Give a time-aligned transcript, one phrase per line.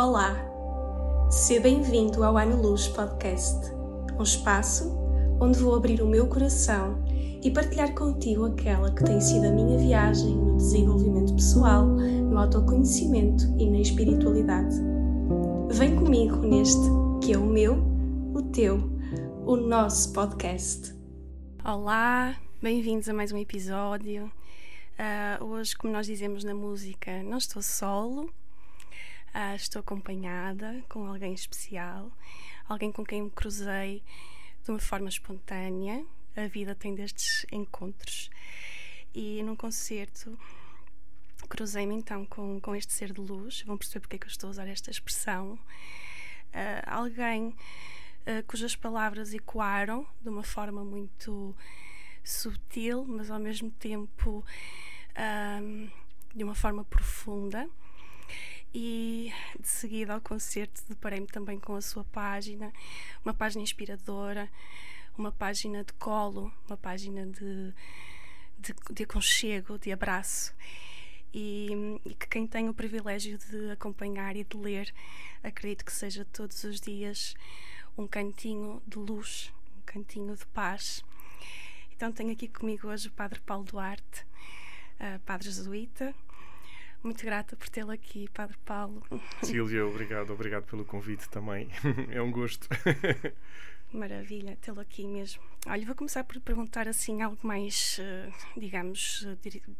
[0.00, 0.32] Olá,
[1.28, 3.74] seja bem-vindo ao Ano Luz Podcast,
[4.16, 4.96] um espaço
[5.40, 7.02] onde vou abrir o meu coração
[7.42, 13.42] e partilhar contigo aquela que tem sido a minha viagem no desenvolvimento pessoal, no autoconhecimento
[13.58, 14.76] e na espiritualidade.
[15.70, 16.86] Vem comigo neste
[17.20, 17.82] que é o meu,
[18.32, 18.78] o teu,
[19.44, 20.94] o nosso podcast.
[21.64, 24.30] Olá, bem-vindos a mais um episódio.
[24.96, 28.30] Uh, hoje, como nós dizemos na música, não estou solo,
[29.34, 32.10] uh, estou acompanhada com alguém especial,
[32.68, 34.02] alguém com quem me cruzei
[34.64, 36.04] de uma forma espontânea.
[36.36, 38.30] A vida tem destes encontros.
[39.14, 40.38] E num concerto
[41.48, 43.62] cruzei-me então com, com este ser de luz.
[43.62, 45.52] Vão perceber porque é que eu estou a usar esta expressão.
[46.52, 47.54] Uh, alguém
[48.46, 51.56] cujas palavras ecoaram de uma forma muito
[52.22, 54.44] subtil, mas ao mesmo tempo
[56.34, 57.68] de uma forma profunda.
[58.74, 62.72] E de seguida ao concerto deparei-me também com a sua página,
[63.24, 64.48] uma página inspiradora,
[65.16, 67.74] uma página de colo, uma página de,
[68.58, 70.54] de, de aconchego, de abraço.
[71.32, 71.70] E,
[72.04, 74.92] e, que quem tem o privilégio de acompanhar e de ler,
[75.42, 77.34] acredito que seja todos os dias
[77.96, 81.04] um cantinho de luz, um cantinho de paz.
[81.94, 84.24] Então tenho aqui comigo hoje o Padre Paulo Duarte,
[85.00, 86.14] uh, Padre Jesuíta.
[87.02, 89.02] Muito grata por tê-lo aqui, Padre Paulo.
[89.42, 91.68] Silvia, obrigado, obrigado pelo convite também.
[92.10, 92.68] é um gosto.
[93.92, 95.40] Maravilha, tê-lo aqui mesmo.
[95.66, 99.26] Olha, vou começar por perguntar assim algo mais, uh, digamos,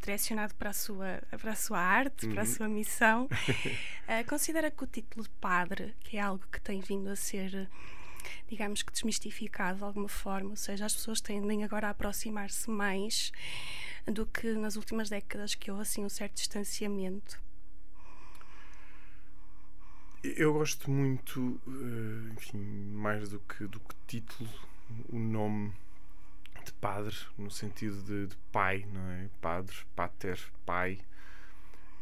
[0.01, 2.33] direcionado para a sua, para a sua arte, uhum.
[2.33, 2.53] para a uhum.
[2.53, 3.25] sua missão.
[3.27, 7.69] Uh, considera que o título de padre, que é algo que tem vindo a ser
[8.49, 13.33] digamos que desmistificado de alguma forma, ou seja, as pessoas tendem agora a aproximar-se mais
[14.07, 17.41] do que nas últimas décadas que houve assim um certo distanciamento.
[20.23, 24.51] Eu gosto muito, eh, enfim, mais do que, do que título,
[25.11, 25.73] o nome
[26.65, 29.31] de padre, no sentido de, de pai, não é?
[29.41, 30.99] Padre, pater, pai.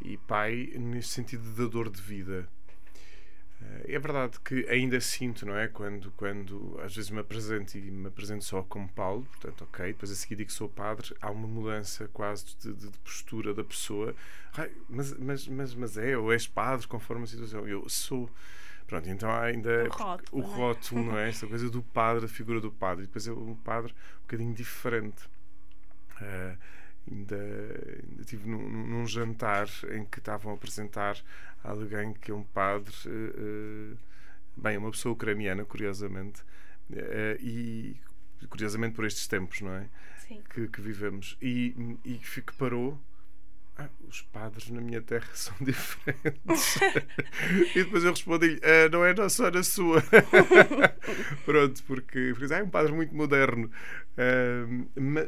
[0.00, 2.48] E pai nesse sentido de dador de vida.
[3.62, 5.68] Eh, é verdade que ainda sinto, não é?
[5.68, 10.10] Quando, quando às vezes me apresento e me apresento só como Paulo, portanto, ok, depois
[10.10, 13.64] a seguir digo que sou padre, há uma mudança quase de, de, de postura da
[13.64, 14.14] pessoa.
[14.56, 17.66] Ai, mas, mas, mas, mas é, ou és padre conforme a situação.
[17.66, 18.30] Eu sou.
[18.86, 19.88] Pronto, então há ainda
[20.30, 21.14] o rótulo, não, é?
[21.14, 21.28] não é?
[21.30, 24.54] Esta coisa do padre, a figura do padre, e depois é um padre um bocadinho
[24.54, 25.24] diferente.
[26.20, 26.56] Uh,
[27.10, 31.16] ainda, ainda estive num, num, jantar em que estavam a apresentar
[31.62, 33.96] alguém que é um padre, uh,
[34.56, 36.42] bem, uma pessoa ucraniana, curiosamente,
[36.90, 37.96] uh, e
[38.48, 39.88] curiosamente por estes tempos, não é?
[40.52, 41.36] Que, que, vivemos.
[41.40, 43.00] E, e que parou.
[43.78, 46.76] Ah, os padres na minha terra são diferentes.
[47.74, 50.02] e depois eu respondi-lhe: ah, não é só na sua.
[51.44, 53.70] Pronto, porque, porque ah, é um padre muito moderno.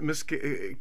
[0.02, 0.76] Mas que,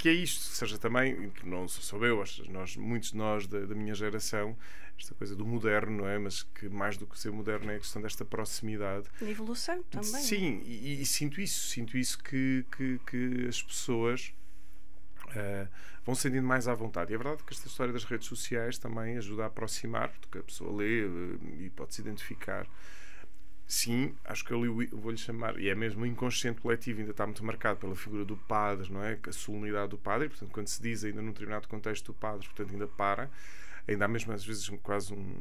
[0.00, 3.74] que é isto, seja também, que não sou eu, nós, muitos de nós da, da,
[3.74, 4.56] minha geração,
[4.98, 6.18] esta coisa do moderno, não é?
[6.18, 9.06] Mas que mais do que ser moderno é a questão desta proximidade.
[9.20, 10.08] A evolução também.
[10.08, 14.32] Sim, e, e, sinto isso, sinto isso que, que, que as pessoas
[15.26, 15.68] uh,
[16.02, 17.12] vão sentindo mais à vontade.
[17.12, 20.42] E é verdade que esta história das redes sociais também ajuda a aproximar, porque a
[20.42, 22.66] pessoa lê uh, e pode se identificar
[23.70, 27.78] sim, acho que ali vou-lhe chamar, e é mesmo inconsciente coletivo, ainda está muito marcado
[27.78, 29.16] pela figura do padre, não é?
[29.24, 32.72] A solenidade do padre, portanto, quando se diz ainda num determinado contexto do padre, portanto,
[32.72, 33.30] ainda para,
[33.86, 35.34] ainda há mesmo às vezes quase um,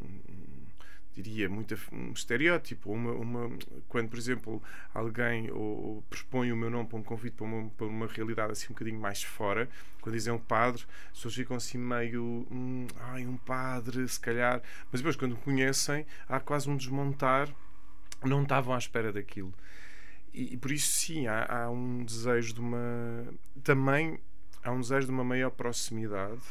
[1.15, 2.91] diria, muito um estereótipo.
[2.91, 3.57] Uma, uma,
[3.87, 4.61] quando, por exemplo,
[4.93, 8.51] alguém ou, ou propõe o meu nome para um convite para uma, para uma realidade
[8.51, 9.67] assim um bocadinho mais fora,
[10.01, 12.45] quando dizem um padre, as pessoas ficam assim meio.
[12.51, 14.61] Hum, ai, um padre, se calhar.
[14.91, 17.49] Mas depois, quando conhecem, há quase um desmontar
[18.23, 19.53] não estavam à espera daquilo.
[20.33, 23.27] E, e por isso, sim, há, há, um desejo de uma.
[23.63, 24.19] Também
[24.63, 26.41] há um desejo de uma maior proximidade,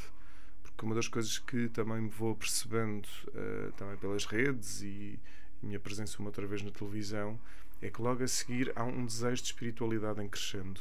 [0.62, 5.18] porque uma das coisas que também me vou percebendo uh, também pelas redes e
[5.62, 7.38] minha presença uma outra vez na televisão
[7.80, 10.80] é que logo a seguir há um desejo de espiritualidade em crescendo.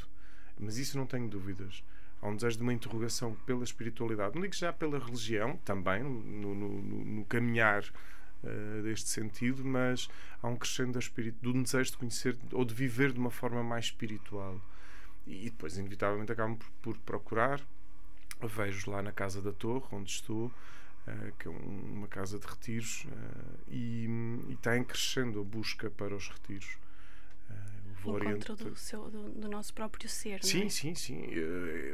[0.59, 1.83] Mas isso não tenho dúvidas.
[2.21, 4.33] Há um desejo de uma interrogação pela espiritualidade.
[4.33, 7.83] Não digo já pela religião, também, no, no, no caminhar
[8.43, 10.09] uh, deste sentido, mas
[10.41, 13.85] há um crescendo espírito, do desejo de conhecer ou de viver de uma forma mais
[13.85, 14.59] espiritual.
[15.25, 17.61] E, depois, inevitavelmente, acabam por, por procurar.
[18.41, 20.51] Vejo lá na Casa da Torre, onde estou,
[21.07, 24.09] Uh, que é um, uma casa de retiros, uh, e,
[24.49, 26.77] e está em crescendo a busca para os retiros.
[27.49, 30.69] Uh, o encontro do, seu, do, do, nosso próprio ser, sim, é?
[30.69, 31.29] Sim, sim,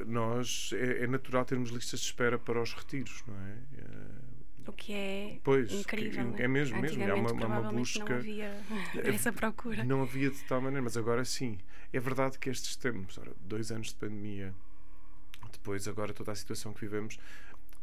[0.07, 3.57] nós, é, é, natural termos listas de espera para os retiros, não é?
[4.67, 6.33] O que é pois, incrível.
[6.33, 7.03] Que, é mesmo, mesmo.
[7.03, 8.03] É uma, uma busca.
[8.03, 8.63] Não havia
[9.03, 9.83] essa procura.
[9.83, 11.57] Não havia de tal maneira, mas agora sim.
[11.91, 14.53] É verdade que estes tempos, ora, dois anos de pandemia,
[15.51, 17.19] depois agora toda a situação que vivemos,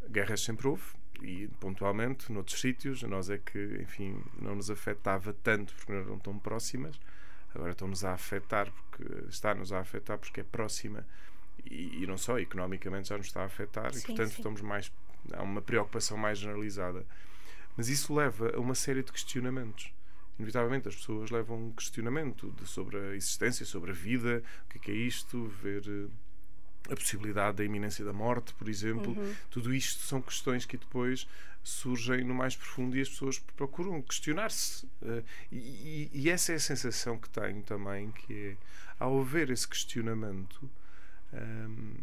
[0.08, 0.82] guerras sempre houve,
[1.22, 6.18] e pontualmente, noutros sítios, nós é que, enfim, não nos afetava tanto porque não eram
[6.18, 6.98] tão próximas,
[7.54, 11.06] agora estão-nos a afetar, porque está-nos a afetar porque é próxima
[11.64, 14.36] e, e, não só, economicamente já nos está a afetar sim, e, portanto, sim.
[14.36, 14.92] estamos mais.
[15.32, 17.06] Há uma preocupação mais generalizada.
[17.76, 19.92] Mas isso leva a uma série de questionamentos.
[20.38, 24.78] Inevitavelmente as pessoas levam um questionamento de, sobre a existência, sobre a vida, o que
[24.78, 29.12] é, que é isto, ver eh, a possibilidade da iminência da morte, por exemplo.
[29.12, 29.34] Uhum.
[29.50, 31.28] Tudo isto são questões que depois
[31.62, 34.86] surgem no mais profundo e as pessoas procuram questionar-se.
[35.02, 35.22] Uh,
[35.52, 38.56] e, e, essa é a sensação que tenho também, que é,
[38.98, 40.70] ao haver esse questionamento,
[41.34, 41.96] ehm,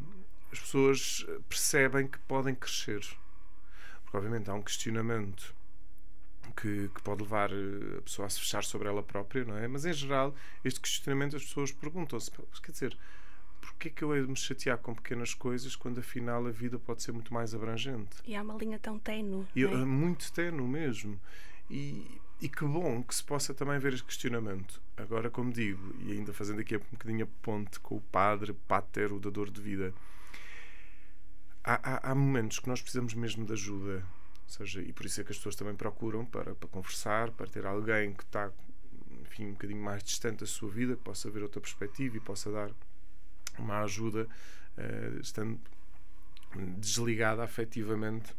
[0.52, 3.02] as pessoas percebem que podem crescer.
[4.04, 5.56] Porque, obviamente, há um questionamento
[6.56, 9.68] que, que, pode levar eh, a pessoa a se fechar sobre ela própria, não é?
[9.68, 10.34] Mas, em geral,
[10.64, 12.98] este questionamento as pessoas perguntam-se, quer dizer,
[13.60, 17.04] porquê que eu hei de me chatear com pequenas coisas quando afinal a vida pode
[17.04, 18.18] ser muito mais abrangente?
[18.26, 19.46] E há uma linha tão tenue.
[19.56, 19.68] É?
[19.68, 21.20] Muito tenue mesmo.
[21.70, 24.82] E, e que bom que se possa também ver este questionamento.
[24.96, 29.12] Agora, como digo, e ainda fazendo aqui um bocadinho a ponte com o padre Pater,
[29.12, 29.94] o dador de vida,
[31.68, 34.06] há, há, há momentos que nós precisamos mesmo de ajuda.
[34.44, 37.48] Ou seja, e por isso é que as pessoas também procuram para, para conversar, para
[37.48, 38.50] ter alguém que está
[39.22, 42.50] enfim, um bocadinho mais distante da sua vida, que possa ver outra perspectiva e possa
[42.50, 42.72] dar
[43.60, 44.26] uma ajuda,
[44.78, 45.60] uh, estando
[46.78, 48.34] desligada afetivamente.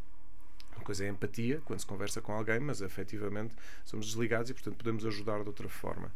[0.75, 3.55] Uma coisa é empatia, quando se conversa com alguém, mas afetivamente
[3.85, 6.11] somos desligados e, portanto, podemos ajudar de outra forma.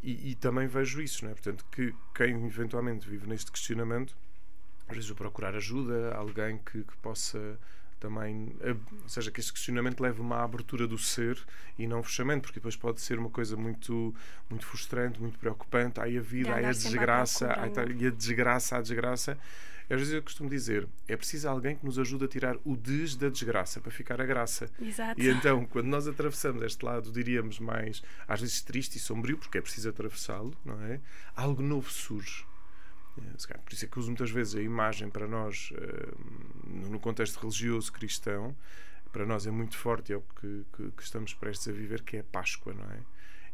[0.00, 1.34] E, e também vejo isso, não é?
[1.34, 4.16] Portanto, que quem eventualmente vive neste questionamento,
[4.92, 7.58] às vezes, procurar ajuda, alguém que, que possa
[7.98, 8.54] também,
[9.02, 11.38] ou seja, que este questionamento leve uma abertura do ser
[11.78, 14.14] e não um fechamento, porque depois pode ser uma coisa muito,
[14.48, 16.00] muito frustrante, muito preocupante.
[16.00, 19.38] Ai a vida, ai a desgraça, ai, tá, e a desgraça, a desgraça.
[19.90, 23.16] Às vezes eu costumo dizer, é preciso alguém que nos ajude a tirar o des
[23.16, 24.70] da desgraça para ficar a graça.
[24.80, 25.18] Exato.
[25.18, 29.56] E então, quando nós atravessamos este lado, diríamos mais, às vezes triste e sombrio, porque
[29.56, 31.00] é preciso atravessá-lo, não é?
[31.34, 32.44] Algo novo surge.
[33.48, 36.14] É, por isso é que uso muitas vezes a imagem para nós, eh,
[36.66, 38.56] no contexto religioso cristão,
[39.12, 42.16] para nós é muito forte, é o que, que, que estamos prestes a viver, que
[42.16, 43.00] é a Páscoa, não é?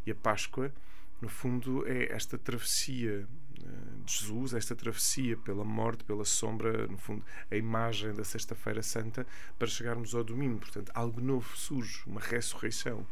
[0.06, 0.72] E a Páscoa,
[1.20, 3.26] no fundo, é esta travessia
[3.58, 3.66] eh,
[4.04, 9.26] de Jesus, esta travessia pela morte, pela sombra, no fundo, a imagem da Sexta-feira Santa,
[9.58, 10.58] para chegarmos ao domingo.
[10.58, 13.06] Portanto, algo novo surge, uma ressurreição.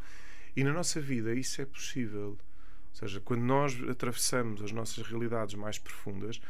[0.55, 2.37] E na nossa vida isso é possível.
[2.93, 6.41] Ou seja, quando nós atravessamos as nossas realidades mais profundas,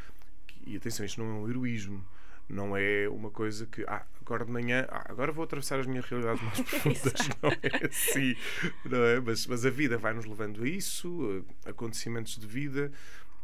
[0.65, 2.05] e atenção, isto não é um heroísmo,
[2.49, 6.05] não é uma coisa que ah, agora de manhã, ah, agora vou atravessar as minhas
[6.05, 8.35] realidades mais profundas, não é assim,
[8.85, 9.19] não é?
[9.19, 12.91] Mas, mas a vida vai nos levando a isso, acontecimentos de vida,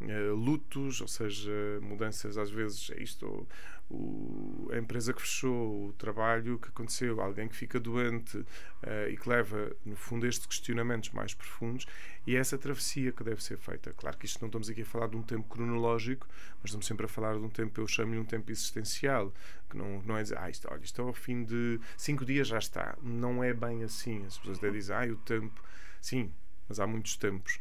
[0.01, 1.51] uh, lutos, ou seja,
[1.81, 3.47] mudanças às vezes, é isto,
[3.89, 9.17] o, a empresa que fechou, o trabalho que aconteceu, alguém que fica doente uh, e
[9.17, 11.87] que leva, no fundo, estes questionamentos mais profundos
[12.27, 13.91] e é essa travessia que deve ser feita.
[13.93, 16.27] Claro que isto não estamos aqui a falar de um tempo cronológico,
[16.61, 19.33] mas estamos sempre a falar de um tempo, eu chamo-lhe um tempo existencial,
[19.69, 22.47] que não, não é dizer, ah, isto, olha, isto é ao fim de cinco dias
[22.47, 22.97] já está.
[23.01, 24.25] Não é bem assim.
[24.25, 25.63] As pessoas até dizem, ah, o tempo.
[26.01, 26.31] Sim,
[26.67, 27.59] mas há muitos tempos.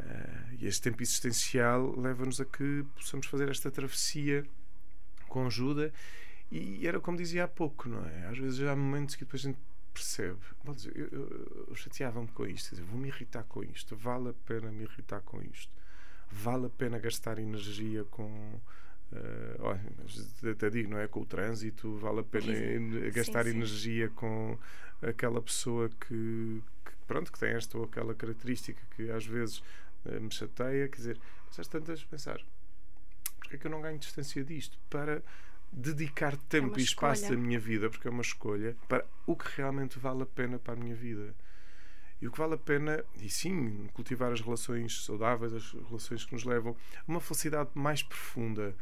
[0.00, 4.44] Uh, e este tempo existencial leva-nos a que possamos fazer esta travessia
[5.32, 5.90] com ajuda.
[6.50, 8.26] E era como dizia há pouco, não é?
[8.26, 9.58] Às vezes há momentos que depois a gente
[9.94, 10.38] percebe.
[10.74, 14.70] Dizer, eu, eu, eu chateava-me com isto, dizer, vou-me irritar com isto, vale a pena
[14.70, 15.72] me irritar com isto,
[16.30, 18.60] vale a pena gastar energia com.
[19.10, 19.80] Uh, olha,
[20.52, 21.08] até digo, não é?
[21.08, 24.58] Com o trânsito, vale a pena sim, gastar sim, energia com
[25.00, 29.62] aquela pessoa que, que, pronto, que tem esta ou aquela característica que às vezes
[30.04, 30.86] uh, me chateia.
[30.88, 32.42] Quer dizer, mas às tantas pensar,
[33.42, 34.78] porque é que eu não ganho distância disto?
[34.88, 35.22] Para
[35.72, 39.46] dedicar tempo é e espaço da minha vida, porque é uma escolha, para o que
[39.56, 41.34] realmente vale a pena para a minha vida.
[42.20, 46.32] E o que vale a pena, e sim, cultivar as relações saudáveis, as relações que
[46.32, 48.76] nos levam a uma felicidade mais profunda,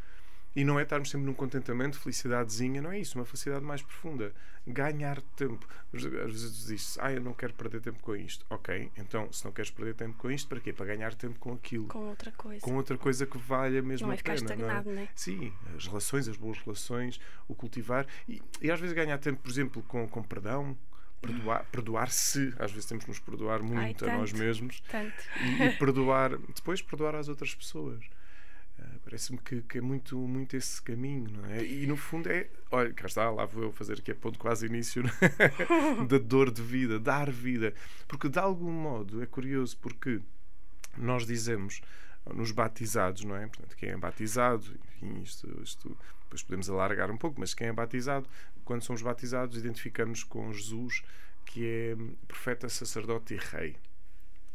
[0.55, 4.33] e não é estarmos sempre num contentamento, felicidadezinha, não é isso, uma felicidade mais profunda.
[4.67, 5.67] Ganhar tempo.
[5.93, 8.45] Às vezes diz ah, eu não quero perder tempo com isto.
[8.51, 10.73] Ok, então se não queres perder tempo com isto, para quê?
[10.73, 11.87] Para ganhar tempo com aquilo.
[11.87, 12.61] Com outra coisa.
[12.61, 14.35] Com outra coisa que valha mesmo não a pena.
[14.35, 15.09] Estagnado, não é?
[15.15, 18.07] Sim, as relações, as boas relações, o cultivar.
[18.29, 20.77] E, e às vezes ganhar tempo, por exemplo, com, com perdão,
[21.21, 25.23] perdoar, perdoar-se, às vezes temos que nos perdoar muito Ai, a nós mesmos tanto.
[25.43, 28.05] E, e, perdoar, depois perdoar às outras pessoas.
[29.05, 31.65] Parece-me que, que, é muito, muito esse caminho, não é?
[31.65, 32.49] E no fundo é.
[32.71, 35.03] Olha, cá está, lá vou eu fazer aqui a ponto quase início
[35.39, 36.05] é?
[36.07, 37.75] da dor de vida, dar vida.
[38.07, 40.21] Porque de algum modo é curioso, porque
[40.97, 41.81] nós dizemos
[42.27, 43.47] nos batizados, não é?
[43.47, 44.65] Portanto, quem é batizado,
[44.97, 48.29] enfim, isto, isto depois podemos alargar um pouco, mas quem é batizado,
[48.65, 51.03] quando somos batizados, identificamos com Jesus,
[51.45, 51.97] que é
[52.29, 53.77] profeta, sacerdote e rei.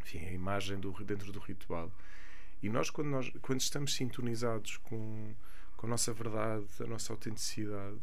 [0.01, 1.91] Enfim, é a imagem do, dentro do ritual.
[2.65, 5.35] E nós quando, nós, quando estamos sintonizados com,
[5.77, 8.01] com a nossa verdade, a nossa autenticidade,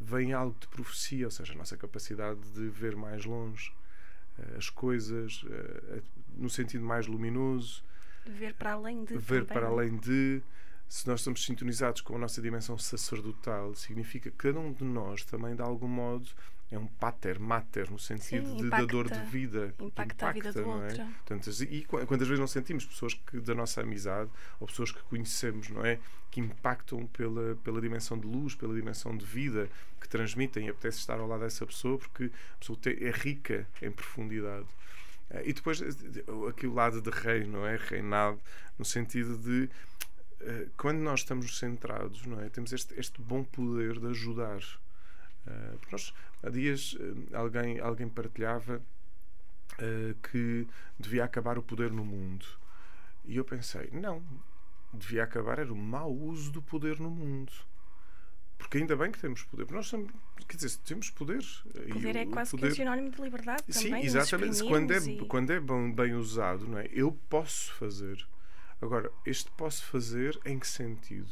[0.00, 3.72] vem algo de profecia, ou seja, a nossa capacidade de ver mais longe
[4.40, 6.02] uh, as coisas, uh,
[6.36, 7.84] no sentido mais luminoso.
[8.26, 9.16] De ver para além de.
[9.16, 9.46] Ver também.
[9.46, 10.42] para além de.
[10.88, 15.24] Se nós estamos sintonizados com a nossa dimensão sacerdotal, significa que cada um de nós
[15.24, 16.28] também, de algum modo,
[16.72, 19.74] é um pater, mater, no sentido Sim, de dador de vida.
[19.78, 20.64] Impacta, impacta a vida do é?
[20.64, 21.04] outro.
[21.26, 25.68] Portanto, e quantas vezes não sentimos pessoas que, da nossa amizade ou pessoas que conhecemos,
[25.68, 25.98] não é?
[26.30, 29.68] Que impactam pela, pela dimensão de luz, pela dimensão de vida
[30.00, 33.90] que transmitem e apetece estar ao lado dessa pessoa porque a pessoa é rica em
[33.90, 34.66] profundidade.
[35.30, 35.82] Eh, e depois
[36.48, 37.76] aqui o lado de rei, não é?
[37.76, 38.40] Reinado,
[38.78, 39.68] no sentido de
[40.40, 42.48] eh, quando nós estamos centrados, não é?
[42.48, 44.62] Temos este, este bom poder de ajudar.
[45.46, 48.82] Uh, porque nós, há dias, uh, alguém, alguém partilhava
[49.74, 50.66] uh, que
[50.98, 52.46] devia acabar o poder no mundo.
[53.24, 54.22] E eu pensei, não,
[54.92, 57.52] devia acabar era o mau uso do poder no mundo.
[58.58, 59.68] Porque ainda bem que temos poder.
[59.72, 60.12] Nós somos,
[60.46, 61.42] quer dizer, temos poder.
[61.92, 62.66] Poder é quase poder...
[62.66, 64.02] que um sinónimo de liberdade também.
[64.02, 64.62] Sim, exatamente.
[64.62, 65.26] Quando é, e...
[65.26, 66.88] quando é bem, bem usado, não é?
[66.92, 68.24] eu posso fazer.
[68.80, 71.30] Agora, este posso fazer em que sentido?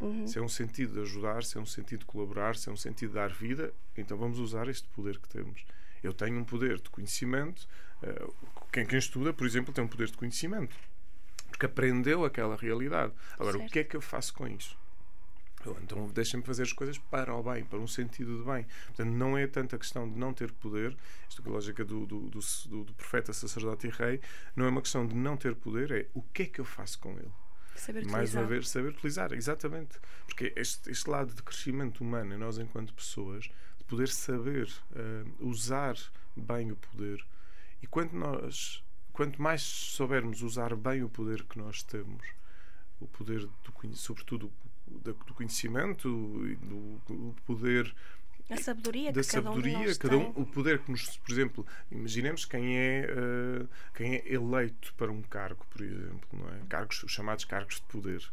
[0.00, 0.26] Uhum.
[0.26, 2.76] Se é um sentido de ajudar, se é um sentido de colaborar, se é um
[2.76, 5.64] sentido de dar vida, então vamos usar este poder que temos.
[6.02, 7.68] Eu tenho um poder de conhecimento.
[8.02, 8.34] Uh,
[8.72, 10.74] quem, quem estuda, por exemplo, tem um poder de conhecimento.
[11.48, 13.12] Porque aprendeu aquela realidade.
[13.34, 13.68] Agora, certo.
[13.68, 14.78] o que é que eu faço com isso?
[15.64, 18.66] Eu, então deixem-me fazer as coisas para o bem, para um sentido de bem.
[18.86, 20.96] Portanto, não é tanto a questão de não ter poder,
[21.28, 24.20] isto é a lógica do, do, do, do profeta, sacerdote e rei,
[24.56, 26.98] não é uma questão de não ter poder, é o que é que eu faço
[26.98, 27.30] com ele.
[27.80, 29.98] Saber mais uma vez, saber utilizar, exatamente.
[30.26, 33.44] Porque este, este lado de crescimento humano, nós enquanto pessoas,
[33.78, 35.96] de poder saber uh, usar
[36.36, 37.24] bem o poder.
[37.82, 38.84] E quanto nós,
[39.14, 42.22] quanto mais soubermos usar bem o poder que nós temos,
[43.00, 44.52] o poder, do, sobretudo
[44.86, 47.94] do, do conhecimento, do, do poder
[48.50, 52.76] a sabedoria da sabedoria, um, cada um o poder que nos, por exemplo, imaginemos quem
[52.76, 53.59] é uh,
[54.00, 56.58] quem é eleito para um cargo, por exemplo, não é?
[56.70, 58.26] Cargos, os chamados cargos de poder.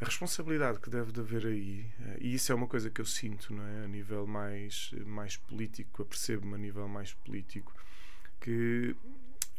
[0.00, 3.04] A responsabilidade que deve de haver aí, uh, e isso é uma coisa que eu
[3.04, 7.74] sinto, não é, a nível mais mais político, apercebo-me a nível mais político,
[8.40, 8.96] que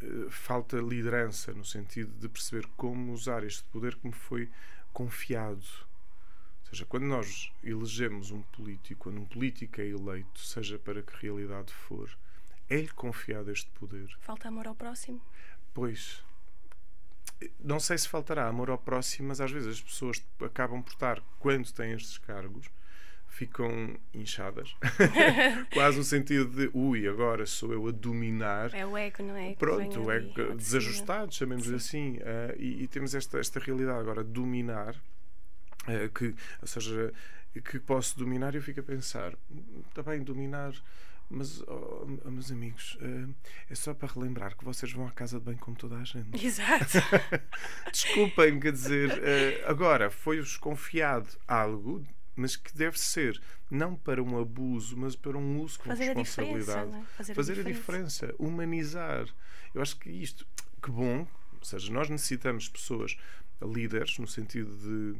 [0.01, 4.49] uh, falta liderança no sentido de perceber como usar este poder que me foi
[4.91, 5.67] confiado
[6.63, 11.13] ou seja, quando nós elegemos um político, quando um político é eleito, seja para que
[11.25, 12.09] realidade for,
[12.69, 14.07] é-lhe confiado este poder.
[14.19, 15.21] Falta amor ao próximo?
[15.73, 16.23] Pois.
[17.59, 21.21] Não sei se faltará amor ao próximo, mas às vezes as pessoas acabam por estar,
[21.39, 22.69] quando têm estes cargos,
[23.27, 24.75] ficam inchadas.
[25.73, 28.73] Quase no sentido de, ui, agora sou eu a dominar.
[28.73, 29.53] É o ego, não é?
[29.55, 32.17] Pronto, o ego desajustado, chamemos assim.
[32.17, 34.95] Uh, e, e, temos esta, esta realidade agora, dominar
[35.87, 37.13] eh, que, ou seja,
[37.63, 39.33] que posso dominar, eu fico a pensar,
[39.87, 40.73] está bem, dominar,
[41.29, 43.33] mas, oh, meus amigos, uh,
[43.69, 46.33] é só para relembrar que vocês vão à casa de bem como toda a gente.
[46.43, 46.97] Exato.
[47.91, 52.03] Desculpem, quer dizer, uh, agora foi-vos confiado algo,
[52.35, 56.95] mas que deve ser não para um abuso, mas para um uso com Fazer responsabilidade.
[56.95, 57.03] A é?
[57.03, 58.25] Fazer, Fazer, a, diferença.
[58.25, 59.27] a diferença, humanizar.
[59.75, 60.47] Eu acho que isto,
[60.81, 63.15] que bom, ou seja, nós necessitamos pessoas
[63.61, 65.19] líderes, no sentido de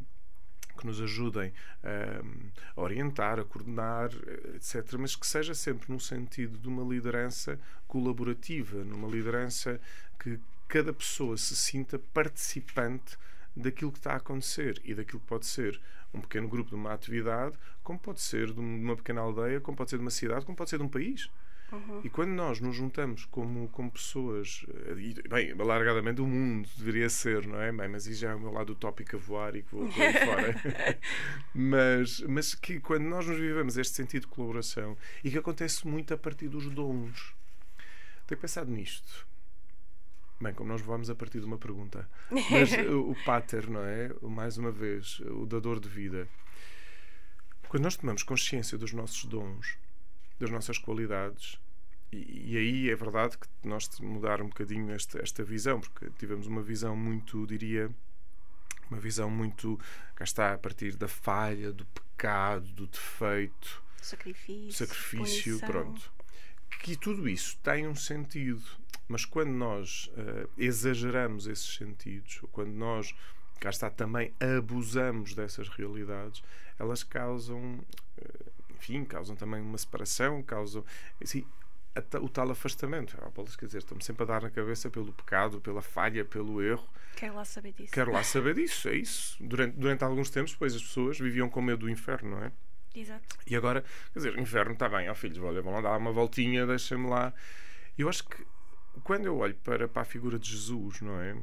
[0.79, 4.09] que nos ajudem a orientar, a coordenar,
[4.55, 9.79] etc., mas que seja sempre no sentido de uma liderança colaborativa, numa liderança
[10.19, 13.17] que cada pessoa se sinta participante
[13.55, 15.79] daquilo que está a acontecer e daquilo que pode ser
[16.13, 19.89] um pequeno grupo de uma atividade, como pode ser de uma pequena aldeia, como pode
[19.89, 21.29] ser de uma cidade, como pode ser de um país.
[21.71, 22.01] Uhum.
[22.03, 27.09] E quando nós nos juntamos como, como pessoas, eh, e, bem, alargadamente o mundo deveria
[27.09, 27.71] ser, não é?
[27.71, 30.01] Bem, mas isso já é o meu lado utópico a voar e que vou por
[30.01, 30.55] aí fora.
[31.53, 36.13] mas, mas que quando nós nos vivemos este sentido de colaboração e que acontece muito
[36.13, 37.35] a partir dos dons.
[38.25, 39.27] Tenho pensado nisto.
[40.41, 42.09] Bem, como nós vamos a partir de uma pergunta.
[42.49, 44.09] Mas o, o pater, não é?
[44.21, 46.27] Mais uma vez, o dador de vida.
[47.67, 49.77] Quando nós tomamos consciência dos nossos dons,
[50.39, 51.60] das nossas qualidades.
[52.12, 56.48] E, e, aí é verdade que nós mudar um bocadinho esta, esta visão, porque tivemos
[56.48, 57.91] uma visão muito, diria,
[58.89, 59.79] uma visão muito
[60.15, 65.69] cá está a partir da falha, do pecado, do defeito, sacrifício, sacrifício, punição.
[65.69, 66.12] pronto.
[66.81, 68.63] Que tudo isso tem um sentido,
[69.08, 73.13] mas quando nós uh, exageramos esses sentidos, ou quando nós
[73.60, 76.41] cá está também abusamos dessas realidades,
[76.77, 77.79] elas causam,
[78.17, 80.83] uh, enfim, causam também uma separação, causam
[81.21, 81.45] assim,
[82.21, 83.17] o tal afastamento.
[83.21, 86.88] Ah, quer dizer, estamos sempre a dar na cabeça pelo pecado, pela falha, pelo erro.
[87.15, 87.93] Quero lá saber disso.
[87.93, 89.38] Quero lá saber disso, é isso.
[89.41, 92.51] Durante, durante alguns tempos, depois as pessoas viviam com medo do inferno, não é?
[92.95, 93.38] Exato.
[93.45, 93.83] E agora,
[94.13, 96.65] quer dizer, o inferno está bem, ó oh, filhos, olha, vão lá dar uma voltinha,
[96.65, 97.33] deixem-me lá.
[97.98, 98.45] Eu acho que
[99.03, 101.36] quando eu olho para, para a figura de Jesus, não é?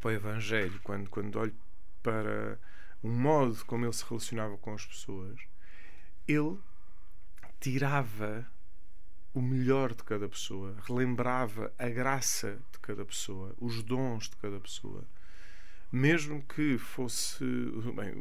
[0.00, 1.54] Para o Evangelho, quando, quando olho
[2.02, 2.58] para
[3.02, 5.38] o modo como ele se relacionava com as pessoas,
[6.26, 6.58] ele
[7.60, 8.46] tirava
[9.32, 14.60] o melhor de cada pessoa, relembrava a graça de cada pessoa, os dons de cada
[14.60, 15.04] pessoa.
[15.90, 17.44] Mesmo que fosse.
[17.94, 18.14] Bem,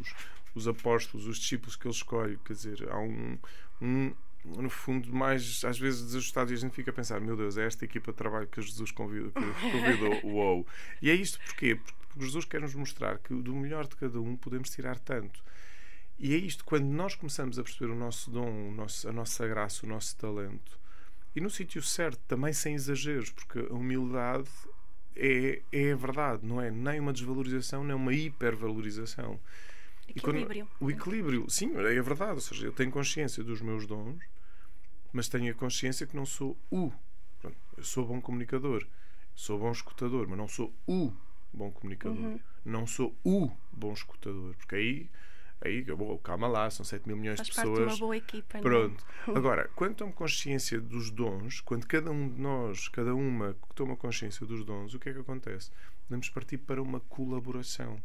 [0.00, 0.14] os,
[0.54, 3.38] os apóstolos, os discípulos que ele escolhe, quer dizer, há um,
[3.80, 7.56] um no fundo, mais às vezes desajustado e a gente fica a pensar: meu Deus,
[7.56, 9.30] é esta equipa de trabalho que Jesus convidou.
[9.30, 10.66] Que convidou uou.
[11.00, 11.76] E é isto porquê?
[12.08, 15.42] Porque Jesus quer nos mostrar que do melhor de cada um podemos tirar tanto.
[16.18, 19.46] E é isto, quando nós começamos a perceber o nosso dom, o nosso, a nossa
[19.46, 20.78] graça, o nosso talento,
[21.34, 24.48] e no sítio certo, também sem exageros, porque a humildade
[25.16, 29.40] é, é a verdade, não é nem uma desvalorização, nem uma hipervalorização.
[30.08, 30.66] Equilíbrio.
[30.78, 32.32] Quando, o equilíbrio, sim, é a verdade.
[32.32, 34.22] Ou seja, eu tenho consciência dos meus dons,
[35.12, 36.92] mas tenho a consciência que não sou o.
[37.76, 38.86] Eu sou bom comunicador,
[39.34, 41.12] sou bom escutador, mas não sou o
[41.52, 42.18] bom comunicador.
[42.18, 42.40] Uhum.
[42.64, 45.10] Não sou o bom escutador, porque aí
[45.64, 45.84] Aí,
[46.24, 47.78] calma lá, são 7 mil milhões Faz de pessoas.
[47.78, 48.60] Parte de uma boa equipa, é?
[48.60, 49.06] Pronto.
[49.28, 49.36] Não?
[49.36, 54.44] Agora, quando tomo consciência dos dons, quando cada um de nós, cada uma toma consciência
[54.44, 55.70] dos dons, o que é que acontece?
[56.10, 58.00] Vamos partir para uma colaboração.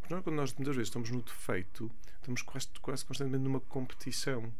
[0.00, 4.52] Porque nós, quando nós muitas vezes estamos no defeito, estamos quase, quase constantemente numa competição.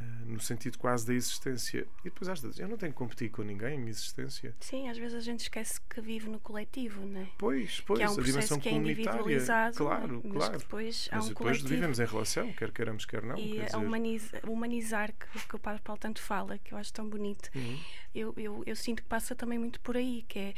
[0.00, 1.86] Eh, no sentido quase da existência.
[2.00, 4.54] E depois às vezes eu não tenho que competir com ninguém em existência.
[4.60, 7.28] Sim, às vezes a gente esquece que vive no coletivo, não é?
[7.38, 9.76] Pois, pois, que é um a dimensão que é individualizado.
[9.76, 10.58] Claro, mas claro.
[10.58, 11.68] depois mas há um depois coletivo.
[11.68, 13.36] vivemos em relação, quer queiramos, quer não.
[13.36, 17.08] E quer humaniza, humanizar que, que o Padre Paulo tanto fala, que eu acho tão
[17.08, 17.78] bonito, uhum.
[18.14, 20.54] eu, eu, eu sinto que passa também muito por aí, que é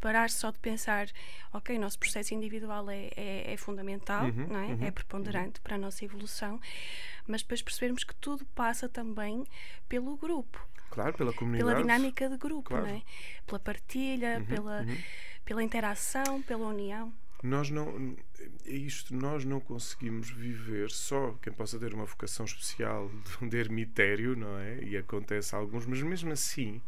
[0.00, 1.08] parar só de pensar,
[1.52, 4.66] ok, nosso processo individual é, é, é fundamental, uhum, não é?
[4.66, 6.60] Uhum, é preponderante para a nossa evolução,
[7.26, 9.44] mas depois percebermos que tudo passa também
[9.88, 10.66] pelo grupo.
[10.90, 11.70] Claro, pela comunidade.
[11.70, 12.86] Pela dinâmica de grupo, claro.
[12.86, 13.02] não é?
[13.46, 14.96] Pela partilha, Uhum, pela, uhum.
[15.44, 17.12] pela interação, pela união.
[17.42, 18.16] Nós não.
[18.64, 23.10] É isto, nós não conseguimos viver só quem possa ter uma vocação especial
[23.42, 24.82] de ermitério, não é?
[24.82, 26.80] E acontece a alguns, mas mesmo assim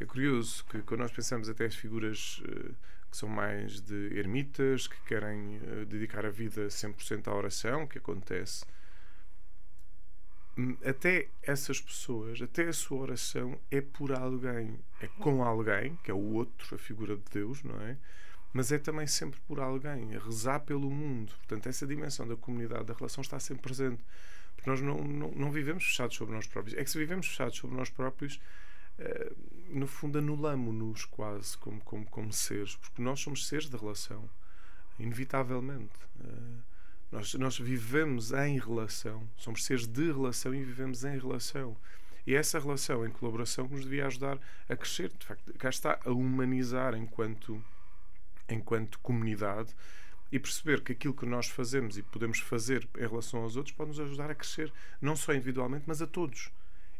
[0.00, 2.74] é curioso que quando nós pensamos até as figuras uh,
[3.10, 7.98] que são mais de ermitas, que querem uh, dedicar a vida 100% à oração, que
[7.98, 8.64] acontece,
[10.84, 16.14] até essas pessoas, até a sua oração é por alguém, é com alguém, que é
[16.14, 17.96] o outro, a figura de Deus, não é?
[18.52, 21.32] Mas é também sempre por alguém, é rezar pelo mundo.
[21.36, 24.02] Portanto, essa dimensão da comunidade, da relação está sempre presente.
[24.56, 26.76] Porque nós não, não, não vivemos fechados sobre nós próprios.
[26.76, 28.40] É que se vivemos fechados sobre nós próprios,
[29.68, 34.28] no fundo anulamos-nos quase como, como, como seres, porque nós somos seres de relação,
[34.98, 35.94] inevitavelmente.
[36.20, 36.62] Uh,
[37.10, 41.76] nós, nós vivemos em relação, somos seres de relação e vivemos em relação.
[42.26, 45.70] E é essa relação em colaboração que nos devia ajudar a crescer, de facto, cá
[45.70, 47.62] está, a humanizar enquanto,
[48.48, 49.74] enquanto comunidade
[50.30, 53.88] e perceber que aquilo que nós fazemos e podemos fazer em relação aos outros pode
[53.88, 56.50] nos ajudar a crescer, não só individualmente, mas a todos.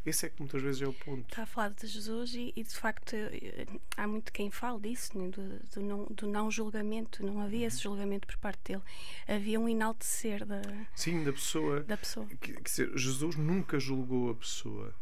[0.08, 1.28] Esse é que muitas vezes é o ponto.
[1.28, 5.18] Está a falar de Jesus e, e de facto, eh, há muito quem fala disso,
[5.18, 5.28] né?
[5.28, 7.24] do, do, não, do não julgamento.
[7.24, 8.82] Não havia esse julgamento por parte dele.
[9.26, 10.62] Havia um enaltecer da,
[10.94, 11.80] Sim, da pessoa.
[11.80, 12.26] Da pessoa.
[12.40, 14.94] Quer dizer, Jesus nunca julgou a pessoa.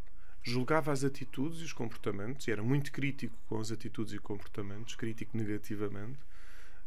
[0.42, 4.96] Julgava as atitudes e os comportamentos e era muito crítico com as atitudes e comportamentos,
[4.96, 6.18] crítico negativamente.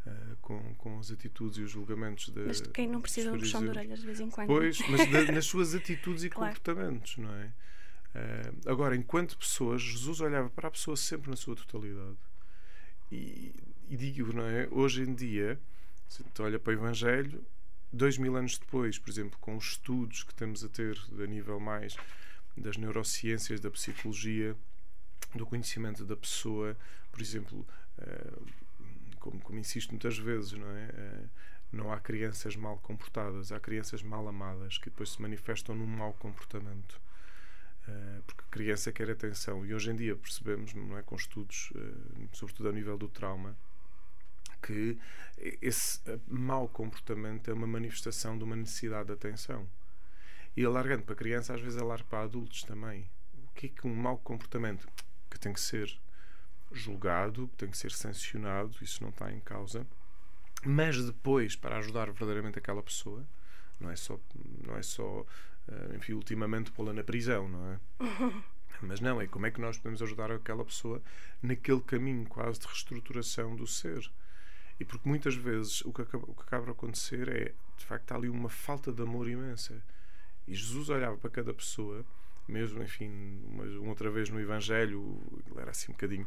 [0.07, 2.43] Uh, com, com as atitudes e os julgamentos da.
[2.43, 4.47] Mas de quem não precisa de puxão de orelhas de vez em quando.
[4.47, 6.55] Pois, mas de, nas suas atitudes e claro.
[6.55, 7.51] comportamentos, não é?
[8.15, 12.17] Uh, agora, enquanto pessoas, Jesus olhava para a pessoa sempre na sua totalidade.
[13.11, 13.53] E,
[13.87, 14.67] e digo, não é?
[14.71, 15.59] Hoje em dia,
[16.07, 17.43] se tu olha para o Evangelho,
[17.91, 21.59] dois mil anos depois, por exemplo, com os estudos que temos a ter a nível
[21.59, 21.95] mais
[22.57, 24.55] das neurociências, da psicologia,
[25.35, 26.75] do conhecimento da pessoa,
[27.11, 27.65] por exemplo,
[27.99, 28.45] uh,
[29.19, 30.87] como, como, insisto muitas vezes, não é?
[30.87, 31.29] Uh,
[31.71, 36.13] não há crianças mal comportadas, há crianças mal amadas que depois se manifestam num mau
[36.13, 36.99] comportamento.
[37.89, 41.71] Uh, porque a criança quer atenção e hoje em dia percebemos, não é, com estudos,
[41.71, 43.55] uh, sobretudo a nível do trauma,
[44.61, 44.97] que
[45.61, 49.67] esse mau comportamento é uma manifestação de uma necessidade de atenção.
[50.55, 53.09] E alargando para criança, às vezes alarga para adultos também.
[53.45, 54.87] O que é que um mau comportamento
[55.29, 55.97] que tem que ser
[56.71, 59.87] julgado, que tem que ser sancionado, isso não está em causa,
[60.63, 63.25] mas depois para ajudar verdadeiramente aquela pessoa,
[63.79, 64.19] não é só,
[64.65, 65.25] não é só eh,
[65.95, 67.79] enfim, ultimamente pô-la na prisão, não é?
[68.81, 71.01] Mas não, é como é que nós podemos ajudar aquela pessoa
[71.41, 74.09] naquele caminho quase de reestruturação do ser.
[74.79, 78.11] E porque muitas vezes o que acaba, o que acaba a acontecer é, de facto,
[78.11, 79.83] há ali uma falta de amor imensa.
[80.47, 82.05] E Jesus olhava para cada pessoa,
[82.47, 83.09] mesmo, enfim,
[83.45, 86.25] uma, uma outra vez no Evangelho, ele era assim um bocadinho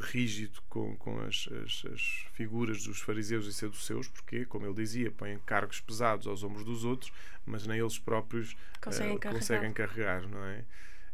[0.00, 2.00] rígido com, com as, as, as,
[2.32, 6.84] figuras dos fariseus e saduceus, porque, como ele dizia, põem cargos pesados aos ombros dos
[6.84, 7.12] outros,
[7.46, 9.40] mas nem eles próprios conseguem, uh, carregar.
[9.40, 10.64] conseguem carregar, não é?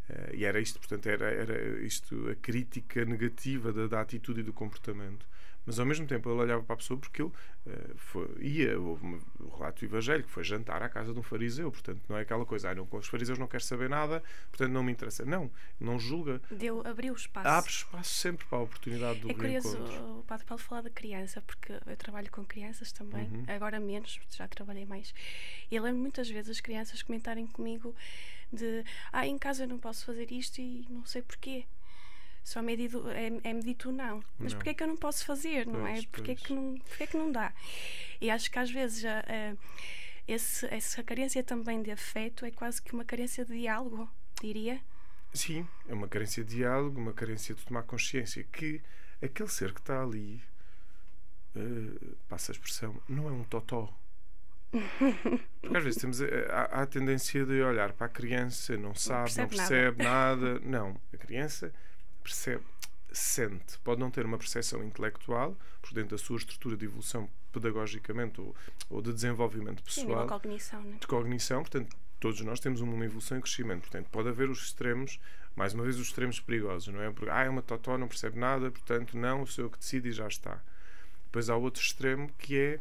[0.09, 4.45] Uh, e era isto, portanto, era, era isto a crítica negativa da, da atitude e
[4.45, 5.27] do comportamento
[5.67, 9.05] mas ao mesmo tempo ele olhava para a pessoa porque ele uh, foi, ia, houve
[9.05, 9.21] um
[9.57, 12.75] relato evangélico, foi jantar à casa de um fariseu, portanto não é aquela coisa, ah,
[12.75, 15.25] não, com os fariseus não quer saber nada, portanto não me interessa.
[15.25, 15.51] Não,
[15.81, 16.41] não julga.
[16.51, 17.49] Deu, abriu espaço.
[17.49, 19.77] Abre espaço sempre para a oportunidade do É curioso
[20.19, 23.45] o Padre Paulo falar da criança, porque eu trabalho com crianças também, uhum.
[23.49, 25.13] agora menos, já trabalhei mais.
[25.71, 27.95] E lembro muitas vezes as crianças comentarem comigo
[28.53, 31.67] de, ah, em casa eu não posso fazer isto e não sei porquê
[32.47, 34.23] só me é, dito, é, é-me dito não.
[34.39, 36.01] Mas porquê é que eu não posso fazer, não é?
[36.13, 37.53] Porquê é, que não, porquê é que não dá?
[38.21, 39.59] E acho que às vezes já, uh,
[40.29, 44.09] esse, essa carência também de afeto é quase que uma carência de diálogo,
[44.41, 44.81] diria.
[45.35, 48.81] Sim, é uma carência de diálogo, uma carência de tomar consciência que
[49.21, 50.41] aquele ser que está ali,
[51.57, 53.93] uh, passa a expressão, não é um totó.
[55.61, 59.37] Porque às vezes temos a, a, a, tendência de olhar para a criança, não sabe,
[59.37, 60.47] não percebe, não percebe nada.
[60.55, 60.61] nada.
[60.65, 61.75] Não, a criança
[62.27, 62.65] percebe,
[63.13, 63.79] sente.
[63.85, 68.55] Pode não ter uma percepção intelectual, por dentro da sua estrutura de evolução pedagogicamente ou,
[68.91, 70.23] ou de desenvolvimento pessoal.
[70.23, 70.97] Sim, de cognição, né?
[71.01, 73.83] De cognição, portanto, todos nós temos uma evolução e crescimento.
[73.83, 75.21] Portanto, pode haver os extremos,
[75.55, 77.11] mais uma vez, os extremos perigosos, não é?
[77.11, 80.13] Porque, ah, é uma totó, não percebe nada, portanto, não, sou eu que decido e
[80.13, 80.61] já está.
[81.27, 82.81] Depois há outro extremo que é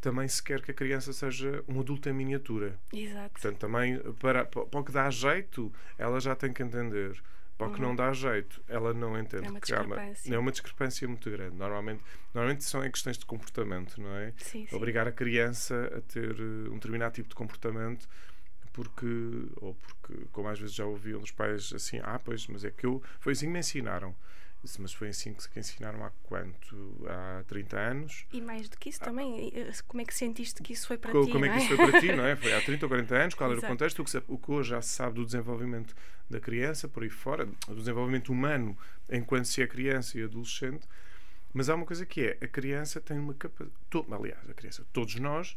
[0.00, 2.78] também se quer que a criança seja um adulto em miniatura.
[2.92, 3.30] Exato.
[3.30, 7.20] Portanto, também para, para o que dá jeito, ela já tem que entender
[7.56, 7.88] para o que uhum.
[7.88, 9.46] não dá jeito, ela não entende.
[9.46, 10.34] É uma discrepância.
[10.34, 11.56] É uma discrepância muito grande.
[11.56, 12.02] Normalmente,
[12.34, 14.32] normalmente são em questões de comportamento, não é?
[14.36, 14.76] Sim, sim.
[14.76, 18.06] Obrigar a criança a ter eh, um determinado tipo de comportamento
[18.76, 19.06] porque,
[19.56, 22.84] ou porque, como às vezes já ouviam dos pais assim, ah, pois, mas é que
[22.84, 24.14] eu, foi assim que me ensinaram.
[24.78, 27.06] Mas foi assim que se ensinaram há quanto?
[27.08, 28.26] Há 30 anos?
[28.32, 29.52] E mais do que isso ah, também,
[29.86, 31.32] como é que sentiste que isso foi para como, ti?
[31.32, 31.58] Como é que é?
[31.58, 32.36] isso foi para ti, não é?
[32.36, 33.72] Foi há 30 ou 40 anos, qual era Exato.
[33.72, 34.02] o contexto?
[34.02, 35.94] O que, o que hoje já se sabe do desenvolvimento
[36.28, 38.76] da criança, por aí fora, do desenvolvimento humano
[39.08, 40.86] enquanto se é criança e adolescente.
[41.52, 43.74] Mas há uma coisa que é, a criança tem uma capacidade.
[44.10, 45.56] Aliás, a criança, todos nós,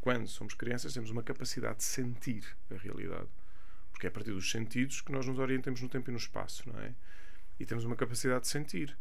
[0.00, 3.28] quando somos crianças, temos uma capacidade de sentir a realidade.
[3.90, 6.68] Porque é a partir dos sentidos que nós nos orientamos no tempo e no espaço,
[6.68, 6.94] não é?
[7.58, 8.96] E temos uma capacidade de sentir.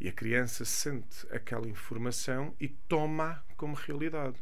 [0.00, 4.36] E a criança sente aquela informação e toma como realidade.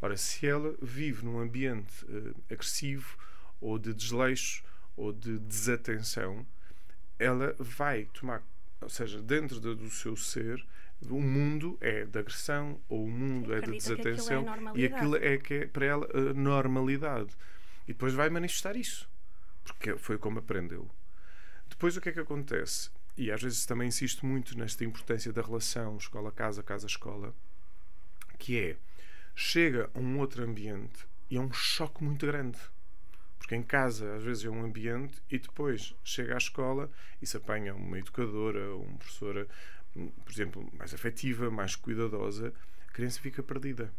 [0.00, 3.16] Ora, se ela vive num ambiente uh, agressivo
[3.60, 4.62] ou de desleixo
[4.96, 6.46] ou de desatenção,
[7.18, 8.42] ela vai tomar,
[8.80, 10.64] ou seja, dentro de, do seu ser,
[11.08, 15.38] o mundo é de agressão ou o mundo é de desatenção é e aquilo é
[15.38, 17.34] que é para ela a normalidade.
[17.84, 19.08] E depois vai manifestar isso,
[19.64, 20.90] porque foi como aprendeu.
[21.80, 22.90] Depois o que é que acontece?
[23.16, 27.34] E às vezes também insisto muito nesta importância da relação escola-casa, casa-escola,
[28.38, 28.76] que é
[29.34, 32.58] chega a um outro ambiente e é um choque muito grande.
[33.38, 36.90] Porque em casa, às vezes, é um ambiente e depois chega à escola
[37.22, 39.48] e se apanha uma educadora, uma professora,
[39.94, 42.52] por exemplo, mais afetiva, mais cuidadosa,
[42.88, 43.90] a criança fica perdida.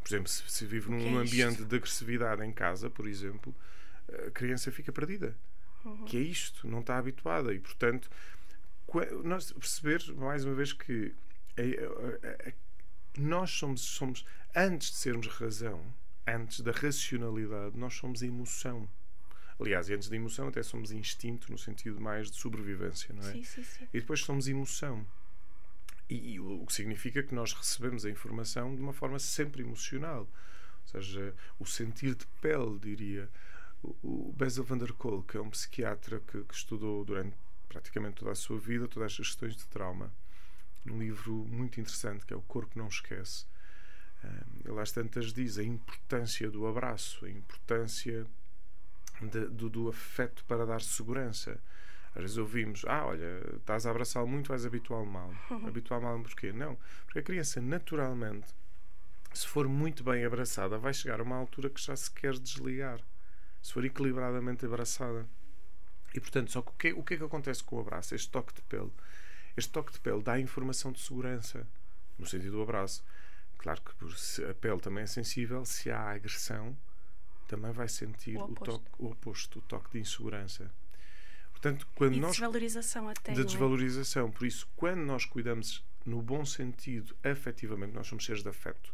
[0.00, 3.52] Por exemplo, se, se vive num é ambiente de agressividade em casa, por exemplo,
[4.24, 5.36] a criança fica perdida
[5.84, 6.04] uhum.
[6.04, 7.52] que é isto, não está habituada.
[7.54, 8.10] E, portanto,
[9.24, 11.14] nós perceber, mais uma vez, que
[13.16, 15.82] nós somos, somos, antes de sermos razão,
[16.26, 18.88] antes da racionalidade, nós somos emoção.
[19.60, 23.32] Aliás, antes da emoção, até somos instinto, no sentido mais de sobrevivência, não é?
[23.32, 23.88] Sim, sim, sim.
[23.92, 25.06] E depois somos emoção.
[26.08, 30.28] E, e, o que significa que nós recebemos a informação de uma forma sempre emocional.
[30.82, 33.30] Ou seja, o sentir de pele, diria
[33.82, 37.36] o Bessel van der Kolk, que é um psiquiatra que, que, estudou durante
[37.68, 40.12] praticamente toda a sua vida todas as questões de trauma,
[40.84, 43.46] num livro muito interessante que é O Corpo Não Esquece.
[44.64, 48.26] Ele às tantas diz a importância do abraço, a importância
[49.20, 51.60] de, do, do afeto para dar segurança.
[52.14, 55.34] Às vezes ouvimos, ah, olha, estás a abraçá-lo muito, vais habituá-lo mal.
[55.66, 56.52] Habituá-lo mal porquê?
[56.52, 56.78] Não.
[57.04, 58.46] Porque a criança, naturalmente,
[59.32, 63.00] se for muito bem abraçada, vai chegar a uma altura que já se quer desligar.
[63.62, 65.26] Se for equilibradamente abraçada.
[66.14, 68.14] E, portanto, só que o que, o que é que acontece com o abraço?
[68.14, 68.92] Este toque de pele.
[69.56, 71.66] Este toque de pele dá informação de segurança,
[72.18, 73.04] no sentido do abraço.
[73.56, 76.76] Claro que se a pele também é sensível, se há agressão,
[77.46, 80.70] também vai sentir o, o, toque, o oposto, o toque de insegurança.
[81.52, 83.32] Portanto, quando e nós, desvalorização até.
[83.32, 83.44] De é?
[83.44, 84.30] desvalorização.
[84.30, 88.92] Por isso, quando nós cuidamos no bom sentido, afetivamente, nós somos seres de afeto.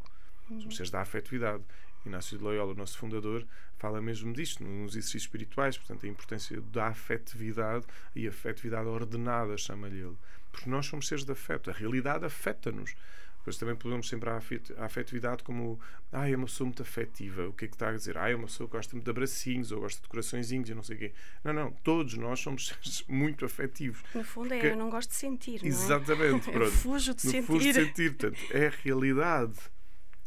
[0.50, 0.60] Uhum.
[0.60, 1.64] Somos seres da afetividade.
[2.06, 6.60] Inácio de Loyola, o nosso fundador, fala mesmo disto nos exercícios espirituais, portanto, a importância
[6.60, 10.16] da afetividade e afetividade ordenada, chama-lhe ele.
[10.50, 11.70] Porque nós somos seres de afeto.
[11.70, 12.94] A realidade afeta-nos.
[13.38, 15.80] Depois também podemos sempre a afetividade como
[16.12, 17.48] ah, é uma pessoa muito afetiva.
[17.48, 18.18] O que é que está a dizer?
[18.18, 20.82] Ah, é uma pessoa que gosta muito de abracinhos ou gosta de coraçõezinhos e não
[20.82, 21.12] sei o quê.
[21.42, 21.70] Não, não.
[21.82, 22.74] Todos nós somos
[23.08, 24.02] muito afetivos.
[24.14, 25.68] No fundo é, eu não gosto de sentir, não é?
[25.68, 26.44] Exatamente.
[26.50, 26.64] Pronto.
[26.64, 27.46] Eu fujo de no sentir.
[27.46, 28.14] Fujo de sentir.
[28.16, 29.58] Portanto, é a realidade.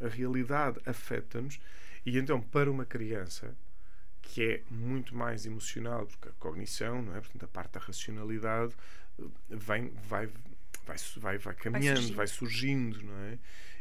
[0.01, 1.59] A realidade afeta-nos.
[2.05, 3.55] E então, para uma criança
[4.21, 7.19] que é muito mais emocional, porque a cognição, não é?
[7.21, 8.73] Portanto, a parte da racionalidade
[9.49, 10.29] vem, vai
[10.85, 13.37] vai, vai, vai caminhando, vai, vai surgindo, não é?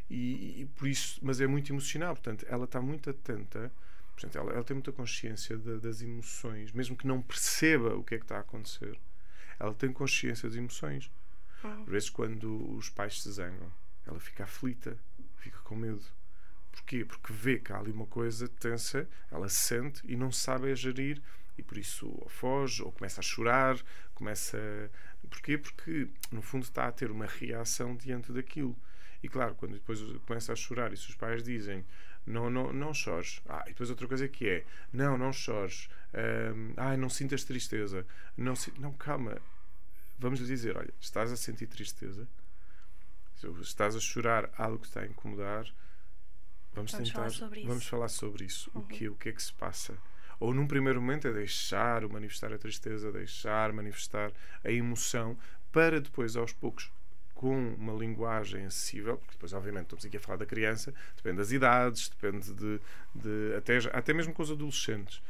[0.09, 3.73] E, e, por isso, mas é muito emocional, portanto, ela está muito atenta,
[4.13, 8.17] portanto, ela, ela tem muita consciência de, das emoções, mesmo que não perceba o que
[8.17, 8.99] é que está a acontecer,
[9.59, 11.11] ela tem consciência das emoções.
[11.61, 13.71] Por vezes, quando os pais se zangam,
[14.07, 14.97] ela fica aflita,
[15.41, 16.05] fica com medo.
[16.71, 17.05] Porquê?
[17.05, 21.21] Porque vê que há ali uma coisa tensa, ela sente e não sabe a gerir
[21.59, 23.77] e por isso ou foge ou começa a chorar,
[24.15, 24.59] começa
[25.31, 25.57] Porquê?
[25.57, 28.77] Porque, no fundo, está a ter uma reação diante daquilo.
[29.23, 31.85] E claro, quando depois começa a chorar e os pais dizem
[32.27, 33.41] não, não, não chores.
[33.49, 35.89] Ah, e depois outra coisa que é não, não chores.
[36.77, 38.07] Ah, não sintas tristeza.
[38.37, 39.41] Não, não calma.
[40.19, 42.29] Vamos lhe dizer: olha, estás a sentir tristeza,
[43.61, 45.65] estás a chorar algo que está a incomodar.
[46.73, 47.31] Vamos, vamos tentar.
[47.31, 48.71] Falar vamos falar sobre isso.
[48.75, 48.81] Uhum.
[48.81, 49.99] O, que, o que é que se passa?
[50.41, 54.33] ou num primeiro momento é deixar manifestar a tristeza, deixar manifestar
[54.65, 55.37] a emoção,
[55.71, 56.91] para depois, aos poucos,
[57.35, 61.53] com uma linguagem acessível, porque depois, obviamente, estamos aqui a falar da criança, depende das
[61.53, 62.81] idades, depende de.
[63.15, 65.23] de até, até mesmo com os adolescentes.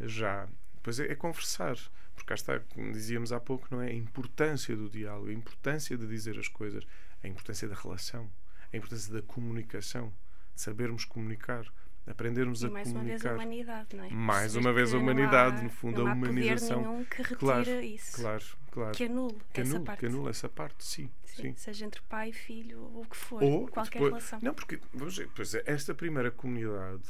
[0.00, 0.48] Já.
[0.76, 1.76] Depois é, é conversar,
[2.14, 3.88] porque cá está, como dizíamos há pouco, não é?
[3.88, 6.84] A importância do diálogo, a importância de dizer as coisas,
[7.22, 8.30] a importância da relação,
[8.72, 10.12] a importância da comunicação,
[10.54, 11.66] de sabermos comunicar
[12.06, 13.02] aprendermos e a mais comunicar.
[13.04, 14.10] uma vez a humanidade, não é?
[14.10, 16.80] Mais uma vez a humanidade, há, no fundo, a humanização.
[16.80, 18.16] Nenhum que retira claro, isso.
[18.16, 18.96] Claro, claro.
[18.96, 20.00] Que anule que essa anule, parte.
[20.00, 21.54] Que anule essa parte, sim, sim, sim.
[21.56, 24.40] Seja entre pai e filho, ou o que for, ou qualquer depois, relação.
[24.42, 27.04] Não, porque, vamos ver, pois é, esta primeira comunidade,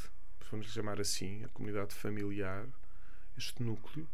[0.51, 2.66] vamos chamar assim, a comunidade familiar,
[3.37, 4.07] este núcleo,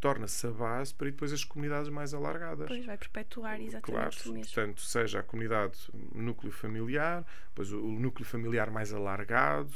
[0.00, 2.66] torna-se a base para depois as comunidades mais alargadas.
[2.66, 4.40] Pois vai perpetuar exatamente claro, mesmo.
[4.40, 5.78] Portanto, seja a comunidade
[6.14, 9.72] núcleo familiar, depois o núcleo familiar mais alargado,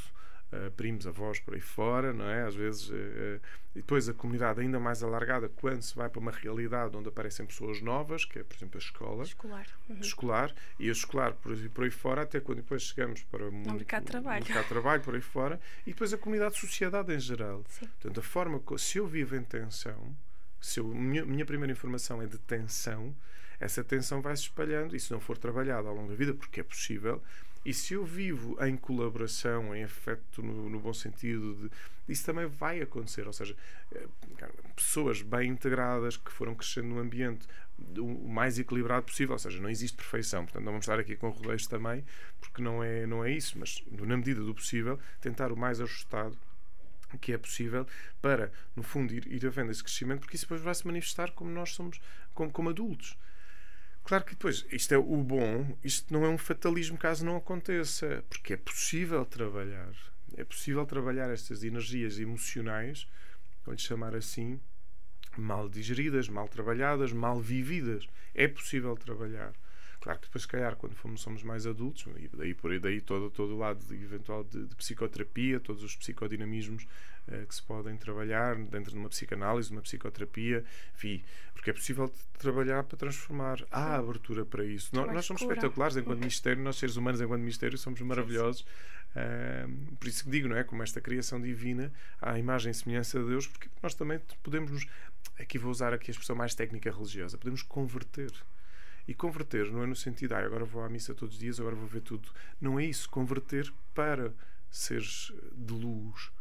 [0.55, 2.43] uh, primos, avós por aí fora, não é?
[2.43, 2.89] Às vezes.
[2.89, 3.41] Uh,
[3.75, 7.45] e depois a comunidade ainda mais alargada quando se vai para uma realidade onde aparecem
[7.45, 9.25] pessoas novas, que é, por exemplo, a escola.
[9.25, 9.67] Escolar.
[9.89, 10.01] Uhum.
[10.01, 10.55] Escolar.
[10.79, 14.11] E a escolar por por aí fora, até quando depois chegamos para o mercado de
[14.11, 14.45] trabalho.
[14.45, 15.61] mercado de trabalho, por aí fora.
[15.85, 17.65] E depois a comunidade de sociedade em geral.
[17.69, 17.87] Sim.
[17.87, 18.63] Portanto, a forma.
[18.79, 20.17] Se eu vivo em tensão,
[20.61, 23.15] se eu, minha, minha primeira informação é de tensão,
[23.59, 26.61] essa tensão vai se espalhando e se não for trabalhada ao longo da vida, porque
[26.61, 27.23] é possível,
[27.65, 31.71] e se eu vivo em colaboração, em afeto no, no bom sentido, de,
[32.13, 33.27] isso também vai acontecer.
[33.27, 33.57] Ou seja,
[33.93, 34.07] eh,
[34.77, 37.47] pessoas bem integradas que foram crescendo no ambiente
[37.99, 41.29] o mais equilibrado possível, ou seja, não existe perfeição, portanto não vamos estar aqui com
[41.31, 42.05] rodeios também,
[42.41, 46.39] porque não é, não é isso, mas na medida do possível, tentar o mais ajustado
[47.21, 47.87] que é possível
[48.21, 51.51] para, no fundo, ir, ir havendo esse crescimento, porque isso depois vai se manifestar como
[51.51, 52.01] nós somos,
[52.33, 53.17] como, como adultos.
[54.05, 58.23] Claro que depois, isto é o bom, isto não é um fatalismo caso não aconteça,
[58.29, 59.95] porque é possível trabalhar.
[60.37, 63.09] É possível trabalhar estas energias emocionais,
[63.65, 64.61] vou-lhe chamar assim,
[65.39, 68.07] mal digeridas, mal trabalhadas, mal vividas.
[68.35, 69.55] É possível trabalhar.
[70.05, 73.01] Claro que depois, se calhar, quando fomos, somos mais adultos, e daí por aí daí
[73.01, 76.87] todo, todo o lado de, eventual de, de psicoterapia, todos os psicodinamismos
[77.27, 80.63] uh, que se podem trabalhar dentro de uma psicanálise, de uma psicoterapia,
[80.95, 83.65] enfim, porque é possível trabalhar para transformar.
[83.71, 84.95] Há abertura para isso.
[84.95, 85.55] Nós, nós, somos cura.
[85.55, 86.21] espetaculares enquanto uhum.
[86.21, 88.61] Ministério, nós seres humanos enquanto Ministério somos maravilhosos.
[89.17, 90.65] Uh, por isso que digo, não é?
[90.65, 91.91] Como esta criação divina,
[92.21, 94.87] à imagem e semelhança de Deus, porque nós também podemos.
[95.39, 98.31] Aqui vou usar aqui a expressão mais técnica religiosa, podemos converter.
[99.07, 101.77] E converter não é no sentido, ah, agora vou à missa todos os dias, agora
[101.77, 102.29] vou ver tudo.
[102.61, 103.09] Não é isso.
[103.11, 104.35] Converter para
[104.71, 106.33] seres de luz.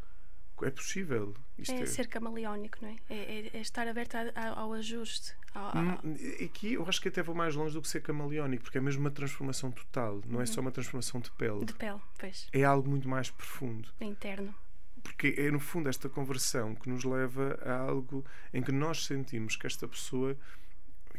[0.63, 1.35] é possível.
[1.57, 2.97] Isto é, é, ser camaleónico, não é?
[3.09, 5.35] É, é, é estar aberto a, ao ajuste.
[5.53, 5.83] Ao, ao...
[5.83, 8.81] Hum, aqui eu acho que até vou mais longe do que ser camaleónico, porque é
[8.81, 10.47] mesmo uma transformação total, não é uhum.
[10.47, 11.65] só uma transformação de pele.
[11.65, 12.47] De pele, pois.
[12.53, 13.89] É algo muito mais profundo.
[13.99, 14.55] É interno.
[15.03, 19.57] Porque é, no fundo, esta conversão que nos leva a algo em que nós sentimos
[19.57, 20.37] que esta pessoa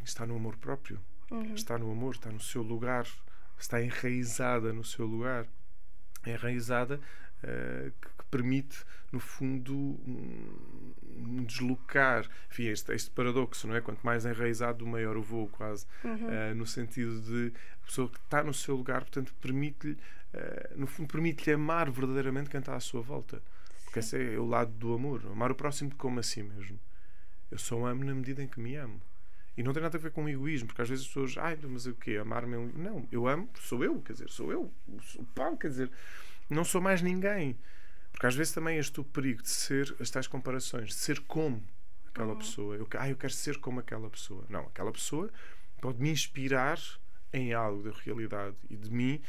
[0.03, 1.01] está no amor próprio,
[1.31, 1.55] uhum.
[1.55, 3.07] está no amor, está no seu lugar,
[3.59, 5.47] está enraizada no seu lugar.
[6.25, 7.01] É enraizada
[7.43, 12.29] uh, que, que, permite, no fundo, um, um deslocar.
[12.51, 13.81] Enfim, este, este, paradoxo, não é?
[13.81, 15.87] Quanto mais enraizado, maior o voo, quase.
[16.03, 16.13] Uhum.
[16.13, 20.87] Uh, no sentido de a pessoa que está no seu lugar, portanto, permite-lhe, uh, no
[20.87, 23.43] fundo, permite-lhe amar verdadeiramente quem está à sua volta.
[23.85, 25.25] Porque esse é o lado do amor.
[25.27, 26.81] Amar o próximo como a si mesmo.
[27.51, 29.01] Eu só amo na medida em que me amo.
[29.57, 31.87] E não tem nada a ver com egoísmo, porque às vezes as pessoas, ai, mas
[31.87, 32.17] o quê?
[32.17, 32.57] Amar-me?
[32.75, 34.73] Não, eu amo, sou eu, quer dizer, sou eu,
[35.17, 35.91] o pau, quer dizer,
[36.51, 37.57] não sou mais ninguém.
[38.11, 41.63] Porque às vezes também este o perigo de ser as tais comparações, de ser como
[42.07, 42.39] aquela uhum.
[42.39, 42.77] pessoa.
[42.77, 44.45] Eu, ah, eu quero ser como aquela pessoa.
[44.49, 45.31] Não, aquela pessoa
[45.81, 46.79] pode me inspirar
[47.33, 49.21] em algo da realidade e de mim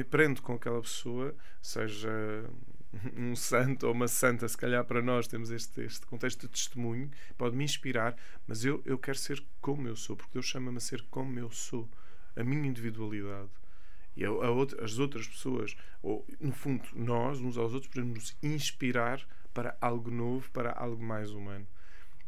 [0.00, 2.48] aprendo com aquela pessoa, seja
[3.16, 7.10] um santo ou uma santa, se calhar para nós temos este, este contexto de testemunho,
[7.36, 10.80] pode me inspirar, mas eu, eu quero ser como eu sou, porque Deus chama-me a
[10.80, 11.88] ser como eu sou,
[12.36, 13.50] a minha individualidade.
[14.16, 18.14] E a, a outra, as outras pessoas, ou no fundo, nós, uns aos outros, podemos
[18.14, 21.66] nos inspirar para algo novo, para algo mais humano.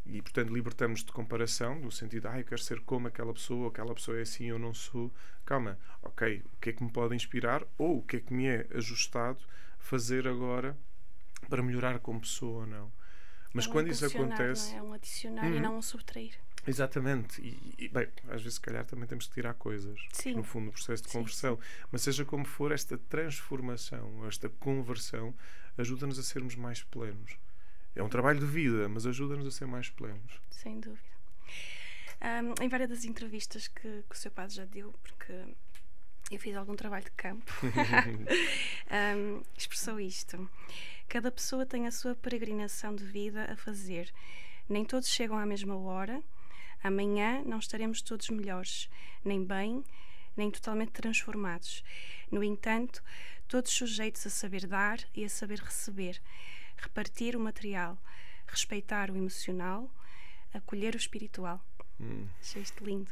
[0.06, 3.94] E, portanto, libertamos de comparação, no sentido, ah, eu quero ser como aquela pessoa, aquela
[3.94, 5.12] pessoa é assim, eu não sou.
[5.44, 8.46] Calma, ok, o que é que me pode inspirar ou o que é que me
[8.46, 9.38] é ajustado
[9.80, 10.76] fazer agora
[11.48, 12.92] para melhorar como pessoa ou não.
[13.52, 14.74] Mas é um quando isso acontece.
[14.74, 15.56] É um adicionar uhum.
[15.56, 16.38] e não um subtrair.
[16.66, 17.40] Exatamente.
[17.40, 19.98] E, e, bem, às vezes, se calhar, também temos que tirar coisas.
[20.12, 20.34] Sim.
[20.34, 21.56] No fundo, no processo de conversão.
[21.56, 21.86] Sim.
[21.90, 25.34] Mas seja como for, esta transformação, esta conversão,
[25.76, 27.36] ajuda-nos a sermos mais plenos.
[27.94, 30.40] É um trabalho de vida, mas ajuda-nos a ser mais plenos.
[30.50, 31.10] Sem dúvida.
[32.22, 35.32] Um, em várias das entrevistas que, que o seu padre já deu, porque
[36.30, 37.52] eu fiz algum trabalho de campo,
[39.16, 40.48] um, expressou isto.
[41.08, 44.12] Cada pessoa tem a sua peregrinação de vida a fazer.
[44.68, 46.22] Nem todos chegam à mesma hora.
[46.84, 48.88] Amanhã não estaremos todos melhores,
[49.24, 49.84] nem bem,
[50.36, 51.82] nem totalmente transformados.
[52.30, 53.02] No entanto,
[53.48, 56.22] todos sujeitos a saber dar e a saber receber,
[56.76, 57.98] repartir o material,
[58.46, 59.90] respeitar o emocional,
[60.54, 61.60] acolher o espiritual.
[62.00, 62.26] Hum.
[62.40, 63.10] Achei isto lindo.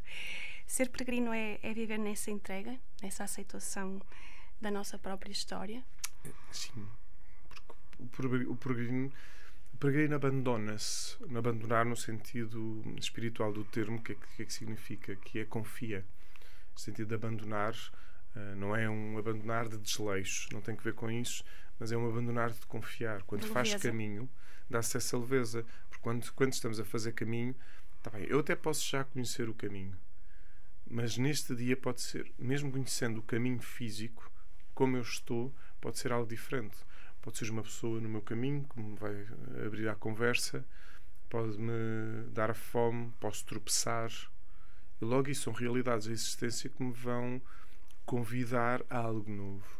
[0.66, 4.00] Ser peregrino é, é viver nessa entrega, nessa aceitação
[4.60, 5.84] da nossa própria história?
[6.50, 6.86] Sim,
[8.10, 9.12] porque o peregrino,
[9.72, 14.52] o peregrino abandona-se, abandonar no sentido espiritual do termo, o que, é que, é que
[14.52, 15.16] significa?
[15.16, 16.04] Que é confia.
[16.72, 17.74] No sentido de abandonar,
[18.36, 21.44] uh, não é um abandonar de desleixo, não tem que ver com isso,
[21.78, 23.22] mas é um abandonar de confiar.
[23.22, 24.28] Quando faz caminho,
[24.68, 25.64] dá-se essa leveza.
[25.88, 27.54] Porque quando, quando estamos a fazer caminho,
[28.10, 29.96] tá bem, eu até posso já conhecer o caminho
[30.90, 34.30] mas neste dia pode ser, mesmo conhecendo o caminho físico,
[34.74, 36.76] como eu estou, pode ser algo diferente.
[37.20, 39.26] Pode ser uma pessoa no meu caminho que me vai
[39.66, 40.64] abrir a conversa,
[41.28, 44.10] pode-me dar fome, posso tropeçar.
[45.00, 47.40] E logo isso são realidades da existência que me vão
[48.06, 49.77] convidar a algo novo.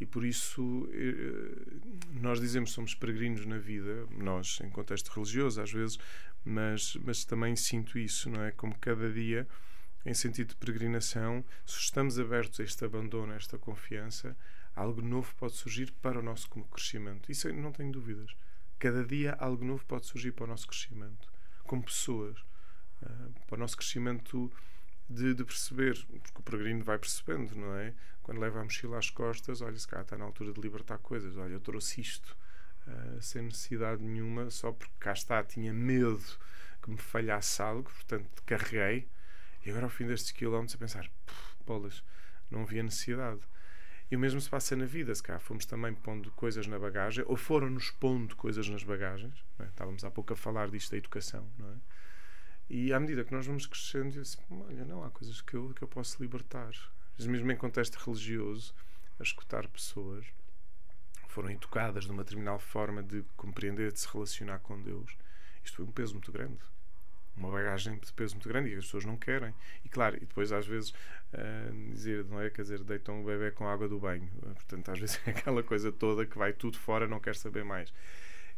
[0.00, 1.78] E por isso eh,
[2.20, 5.98] nós dizemos que somos peregrinos na vida, nós em contexto religioso às vezes,
[6.44, 8.50] mas, mas também sinto isso, não é?
[8.50, 9.46] Como cada dia
[10.04, 14.36] em sentido de peregrinação, se estamos abertos a este abandono, a esta confiança,
[14.74, 17.30] algo novo pode surgir para o nosso crescimento.
[17.30, 18.34] Isso não tenho dúvidas.
[18.78, 21.28] Cada dia algo novo pode surgir para o nosso crescimento,
[21.64, 22.38] como pessoas,
[23.02, 24.50] uh, para o nosso crescimento
[25.10, 27.92] de, de, perceber, porque o peregrino vai percebendo, não é?
[28.22, 31.36] Quando leva a mochila às costas, olha, se cá está na altura de libertar coisas,
[31.36, 32.36] olha, eu trouxe isto
[32.86, 36.24] uh, sem necessidade nenhuma, só porque cá está, tinha medo
[36.80, 39.08] que me falhasse algo, portanto carreguei
[39.64, 41.10] e agora, ao fim destes quilómetros, a pensar:
[41.66, 42.02] bolas,
[42.50, 43.40] não havia necessidade.
[44.10, 47.24] E o mesmo se passa na vida, se cá fomos também pondo coisas na bagagem,
[47.28, 49.44] ou foram-nos pondo coisas nas bagagens.
[49.60, 49.64] É?
[49.64, 51.76] Estávamos há pouco a falar disto da educação, não é?
[52.70, 55.74] E à medida que nós vamos crescendo, eu disse, olha, não, há coisas que eu,
[55.74, 56.72] que eu posso libertar.
[57.18, 58.72] Mesmo em contexto religioso,
[59.18, 60.24] a escutar pessoas
[61.28, 65.16] foram educadas de uma determinada forma de compreender, de se relacionar com Deus.
[65.62, 66.58] Isto foi um peso muito grande
[67.40, 69.54] uma bagagem de peso muito grande e as pessoas não querem.
[69.84, 72.50] E claro, e depois às vezes uh, dizer, não é?
[72.50, 74.28] Quer dizer, deitam o bebê com a água do banho.
[74.40, 77.92] Portanto, às vezes é aquela coisa toda que vai tudo fora, não quer saber mais.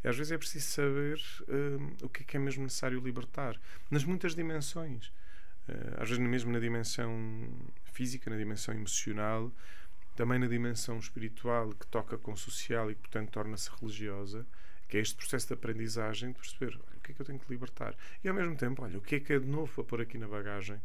[0.02, 3.60] E às vezes é preciso saber uh, o que é que é mesmo necessário libertar,
[3.90, 5.08] nas muitas dimensões.
[5.68, 7.48] Uh, às vezes mesmo na dimensão
[7.92, 9.52] física, na dimensão emocional,
[10.16, 14.46] também na dimensão espiritual, que toca com o social e que, portanto, torna-se religiosa
[14.92, 17.38] que é este processo de aprendizagem de perceber olha, o que é que eu tenho
[17.38, 17.96] que libertar.
[18.22, 20.18] E ao mesmo tempo, olha, o que é que é de novo para pôr aqui
[20.18, 20.78] na bagagem?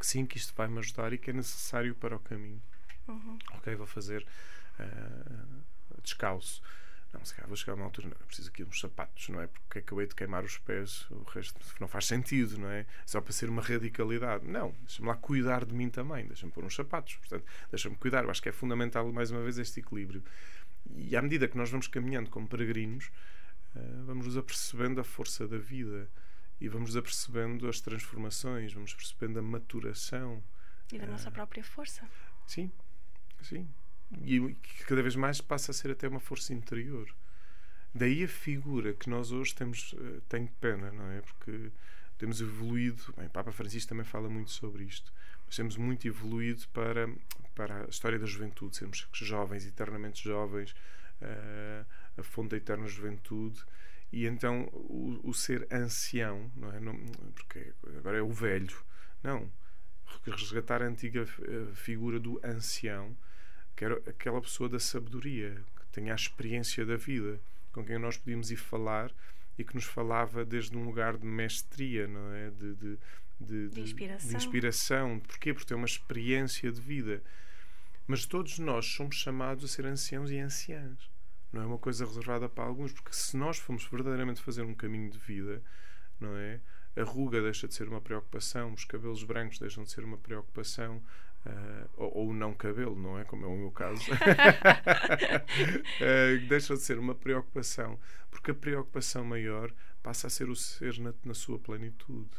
[0.00, 2.60] Que sim, que isto vai me ajudar e que é necessário para o caminho.
[3.06, 3.38] Uhum.
[3.52, 4.26] Ok, vou fazer
[4.80, 5.62] uh,
[6.02, 6.60] descalço.
[7.12, 9.40] Não, se calhar vou chegar a uma altura, não, preciso aqui de uns sapatos, não
[9.40, 9.48] é?
[9.48, 12.86] Porque acabei de queimar os pés, o resto não faz sentido, não é?
[13.04, 14.46] Só para ser uma radicalidade.
[14.46, 18.22] Não, deixa-me lá cuidar de mim também, deixa-me pôr uns sapatos, portanto, deixa-me cuidar.
[18.22, 20.22] Eu acho que é fundamental, mais uma vez, este equilíbrio.
[20.94, 23.10] E à medida que nós vamos caminhando como peregrinos,
[23.74, 26.08] uh, vamos nos apercebendo a força da vida
[26.60, 30.42] e vamos nos apercebendo as transformações, vamos percebendo a maturação.
[30.92, 32.08] E da nossa própria força.
[32.46, 32.70] Sim,
[33.42, 33.68] sim
[34.24, 37.08] e que cada vez mais passa a ser até uma força interior.
[37.94, 41.20] Daí a figura que nós hoje temos, uh, tenho pena, não é?
[41.20, 41.70] Porque
[42.18, 45.12] temos evoluído, bem, o Papa Francisco também fala muito sobre isto,
[45.46, 47.08] mas temos muito evoluído para,
[47.54, 50.72] para a história da juventude, sermos jovens, eternamente jovens,
[51.22, 51.86] uh,
[52.16, 53.64] a fonte da eterna juventude,
[54.12, 56.80] e então o, o ser ancião, não é?
[56.80, 56.96] Não,
[57.34, 58.76] porque agora é o velho,
[59.22, 59.50] não.
[60.26, 63.16] Resgatar a antiga eh, figura do ancião
[63.80, 67.40] que era aquela pessoa da sabedoria, que tinha a experiência da vida,
[67.72, 69.10] com quem nós podíamos ir falar
[69.56, 72.50] e que nos falava desde um lugar de mestria, não é?
[72.50, 72.98] De, de,
[73.40, 74.28] de, de inspiração.
[74.28, 75.20] de inspiração.
[75.20, 75.54] Porquê?
[75.54, 77.22] Porque tem uma experiência de vida.
[78.06, 81.10] Mas todos nós somos chamados a ser anciãos e anciãs.
[81.50, 85.08] Não é uma coisa reservada para alguns, porque se nós formos verdadeiramente fazer um caminho
[85.08, 85.62] de vida,
[86.20, 86.60] não é?
[86.94, 91.02] A ruga deixa de ser uma preocupação, os cabelos brancos deixam de ser uma preocupação,
[91.46, 93.24] Uh, ou, ou não cabelo, não é?
[93.24, 94.02] Como é o meu caso.
[94.12, 94.16] uh,
[96.48, 97.98] deixa de ser uma preocupação,
[98.30, 99.72] porque a preocupação maior
[100.02, 102.30] passa a ser o ser na, na sua plenitude.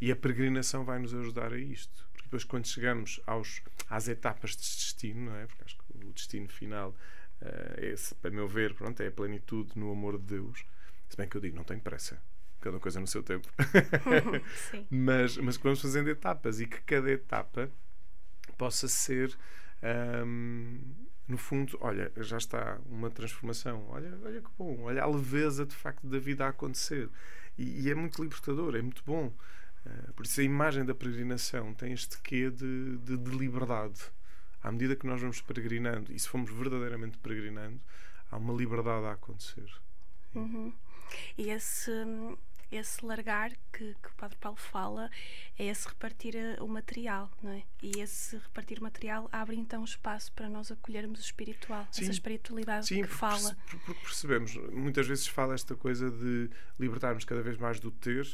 [0.00, 2.08] E a peregrinação vai nos ajudar a isto.
[2.12, 5.46] Porque depois, quando chegamos aos, às etapas de destino, não é?
[5.46, 6.96] Porque acho que o destino final,
[7.42, 10.64] uh, esse, para meu ver, pronto, é a plenitude no amor de Deus.
[11.10, 12.22] Se bem que eu digo, não tenho pressa
[12.60, 13.48] cada coisa no seu tempo.
[14.90, 17.70] mas, mas que vamos fazendo etapas e que cada etapa
[18.60, 19.34] possa ser
[20.26, 20.78] um,
[21.26, 25.74] no fundo, olha, já está uma transformação, olha, olha que bom, olha a leveza de
[25.74, 27.08] facto da vida a acontecer.
[27.56, 29.32] E, e é muito libertador, é muito bom.
[29.86, 33.98] Uh, por isso a imagem da peregrinação tem este quê de, de, de, liberdade.
[34.62, 37.80] À medida que nós vamos peregrinando, e se formos verdadeiramente peregrinando,
[38.30, 39.72] há uma liberdade a acontecer.
[40.34, 40.70] Uhum.
[41.38, 41.90] E esse
[42.70, 45.10] esse largar que, que o Padre Paulo fala
[45.58, 47.62] é esse repartir eh, o material, não é?
[47.82, 52.12] E esse repartir o material abre então espaço para nós acolhermos o espiritual, sim, essa
[52.12, 53.56] espiritualidade sim, que fala.
[53.68, 56.48] Porque percebemos, muitas vezes fala esta coisa de
[56.78, 58.26] libertarmos cada vez mais do ter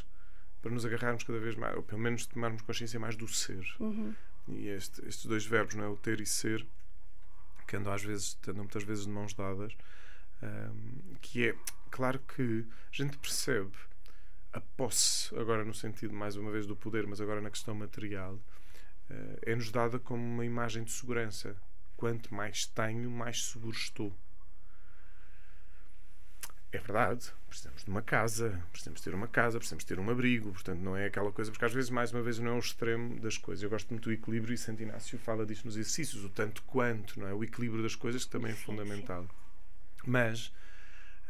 [0.61, 3.65] para nos agarrarmos cada vez mais, ou pelo menos tomarmos consciência mais do ser.
[3.79, 4.15] Uhum.
[4.49, 5.89] E este, estes dois verbos, não é?
[5.89, 6.67] O ter e ser,
[7.67, 9.77] que andam às vezes, andam muitas vezes de mãos dadas,
[10.43, 11.57] um, que é
[11.91, 13.73] claro que a gente percebe
[14.57, 18.35] a posse, agora no sentido mais uma vez do poder, mas agora na questão material,
[18.35, 21.55] uh, é-nos dada como uma imagem de segurança.
[21.97, 24.13] Quanto mais tenho, mais seguro estou.
[26.73, 30.81] É verdade, precisamos de uma casa, precisamos ter uma casa, precisamos ter um abrigo, portanto
[30.81, 33.39] não é aquela coisa, porque às vezes, mais uma vez, não é o extremo das
[33.39, 33.63] coisas.
[33.63, 37.19] Eu gosto muito do equilíbrio e Santo Inácio fala disto nos exercícios, o tanto quanto,
[37.21, 37.33] não é?
[37.33, 39.27] O equilíbrio das coisas que também é fundamental.
[40.05, 40.53] Mas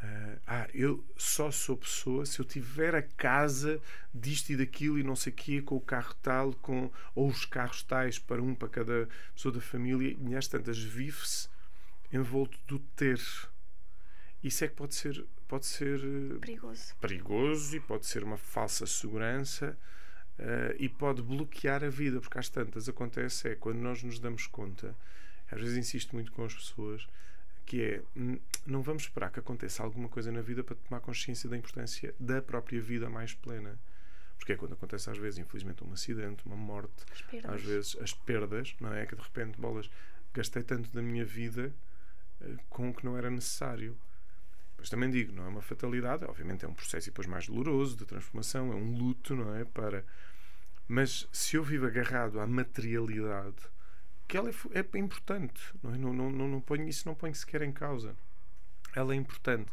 [0.02, 3.80] Uh, ah, eu só sou pessoa se eu tiver a casa
[4.12, 7.46] disto e daquilo e não sei o quê, com o carro tal, com, ou os
[7.46, 11.48] carros tais para um para cada pessoa da família, e às tantas vive-se
[12.12, 13.20] envolto do ter.
[14.44, 16.94] Isso é que pode ser, pode ser eh, perigoso.
[17.00, 19.76] perigoso e pode ser uma falsa segurança
[20.38, 24.46] uh, e pode bloquear a vida, porque às tantas acontece é quando nós nos damos
[24.46, 24.94] conta,
[25.50, 27.06] às vezes insisto muito com as pessoas
[27.66, 28.02] que é
[28.64, 32.40] não vamos esperar que aconteça alguma coisa na vida para tomar consciência da importância da
[32.40, 33.78] própria vida mais plena.
[34.38, 37.04] Porque é quando acontece às vezes, infelizmente, um acidente, uma morte,
[37.44, 39.04] às vezes as perdas, não é?
[39.04, 39.90] Que de repente, bolas,
[40.32, 41.74] gastei tanto da minha vida
[42.40, 43.98] uh, com o que não era necessário.
[44.78, 48.04] Mas também digo, não é uma fatalidade, obviamente é um processo depois mais doloroso de
[48.04, 49.64] transformação, é um luto, não é?
[49.64, 50.04] Para...
[50.86, 53.56] Mas se eu vivo agarrado à materialidade,
[54.26, 55.62] que ela é, é importante.
[55.82, 55.98] Não, é?
[55.98, 58.16] não, não, não, não ponho, isso não ponho sequer em causa.
[58.94, 59.70] Ela é importante.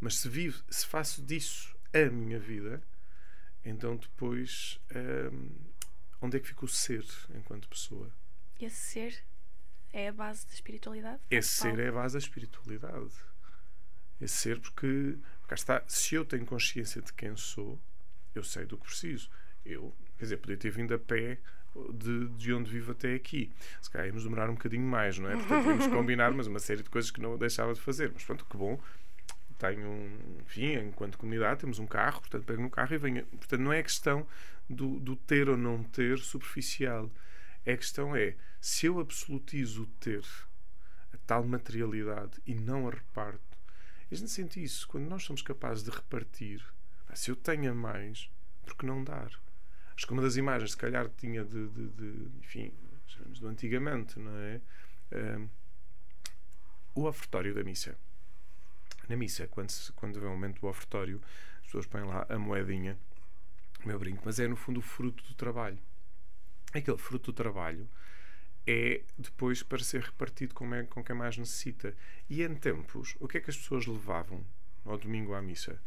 [0.00, 2.82] Mas se vivo, se faço disso a minha vida,
[3.64, 4.80] então depois
[5.32, 5.50] hum,
[6.20, 8.10] onde é que fica o ser enquanto pessoa?
[8.60, 9.24] Esse ser
[9.92, 11.20] é a base da espiritualidade?
[11.30, 13.12] Esse ser é a base da espiritualidade.
[14.20, 17.80] Esse ser, porque cá está, se eu tenho consciência de quem sou,
[18.34, 19.28] eu sei do que preciso.
[19.64, 21.38] Eu, quer dizer, podia ter vindo a pé
[21.94, 23.50] de, de onde vivo até aqui.
[23.80, 25.36] Se calhar íamos demorar um bocadinho mais, não é?
[25.36, 28.10] Portanto, íamos combinar, mas uma série de coisas que não deixava de fazer.
[28.12, 28.78] Mas pronto, que bom.
[29.58, 30.10] tenho,
[30.40, 33.24] enfim, enquanto comunidade, temos um carro, portanto, pego no carro e venho.
[33.26, 34.26] Portanto, não é questão
[34.68, 37.10] do, do ter ou não ter superficial.
[37.66, 40.24] A questão é, se eu absolutizo o ter,
[41.12, 43.40] a tal materialidade, e não a reparto,
[44.10, 44.86] a gente sente isso.
[44.88, 46.62] Quando nós somos capazes de repartir,
[47.14, 48.28] se eu tenho mais,
[48.64, 49.30] por que não dar?
[49.96, 52.72] Acho que uma das imagens, se calhar, tinha de, de, de enfim,
[53.40, 54.60] do antigamente, não é?
[55.12, 55.48] Um,
[56.94, 57.96] o ofertório da missa.
[59.08, 61.20] Na missa, quando, se, quando vem o momento do ofertório,
[61.60, 62.98] as pessoas põem lá a moedinha,
[63.84, 65.78] o meu brinco, mas é no fundo o fruto do trabalho.
[66.72, 67.88] Aquele fruto do trabalho
[68.66, 71.94] é depois para ser repartido com, com quem mais necessita.
[72.30, 74.44] E em tempos, o que é que as pessoas levavam
[74.84, 75.80] ao domingo à missa?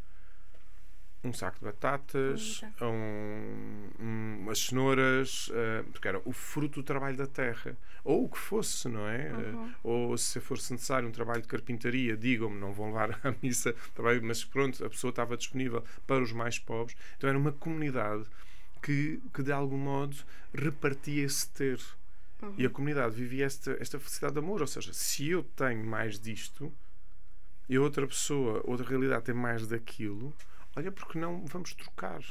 [1.28, 7.17] Um saco de batatas, um, um, umas cenouras, uh, porque era o fruto do trabalho
[7.17, 7.76] da terra.
[8.03, 9.32] Ou o que fosse, não é?
[9.32, 9.65] Uhum.
[9.65, 13.73] Uh, ou se fosse necessário um trabalho de carpintaria, digam-me, não vão levar à missa,
[13.93, 16.95] trabalho, mas pronto, a pessoa estava disponível para os mais pobres.
[17.17, 18.26] Então era uma comunidade
[18.82, 20.15] que, que de algum modo
[20.53, 21.80] repartia esse ter.
[22.41, 22.53] Uhum.
[22.57, 24.61] E a comunidade vivia esta, esta felicidade de amor.
[24.61, 26.71] Ou seja, se eu tenho mais disto
[27.67, 30.34] e outra pessoa, outra realidade tem mais daquilo
[30.76, 32.21] olha, porque não vamos trocar?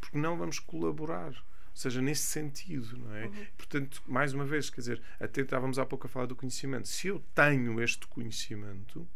[0.00, 1.30] Porque não vamos colaborar?
[1.30, 3.26] Ou seja, nesse sentido, não é?
[3.26, 3.46] Uhum.
[3.56, 6.88] Portanto, mais uma vez, quer dizer, até estávamos há pouco a falar do conhecimento.
[6.88, 9.06] Se eu tenho este conhecimento,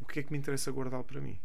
[0.00, 1.38] o que é que me interessa guardá-lo para mim?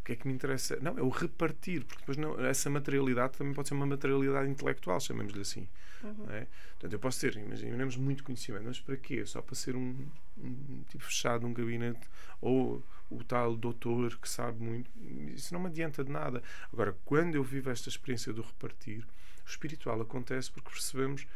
[0.00, 0.78] O que é que me interessa?
[0.82, 5.00] Não, é o repartir, porque depois não, essa materialidade também pode ser uma materialidade intelectual,
[5.00, 5.66] chamemos-lhe assim.
[6.02, 6.26] Uhum.
[6.28, 6.46] É?
[6.72, 9.24] Portanto, eu posso ter, imaginemos muito conhecimento, mas para quê?
[9.24, 10.06] Só para ser um,
[10.36, 12.06] um tipo fechado num gabinete
[12.38, 12.84] ou
[13.16, 14.90] o tal doutor que sabe muito,
[15.34, 16.42] isso não me adianta de nada.
[16.72, 19.04] Agora, quando eu vivo esta experiência do repartir,
[19.44, 21.26] o espiritual acontece porque percebemos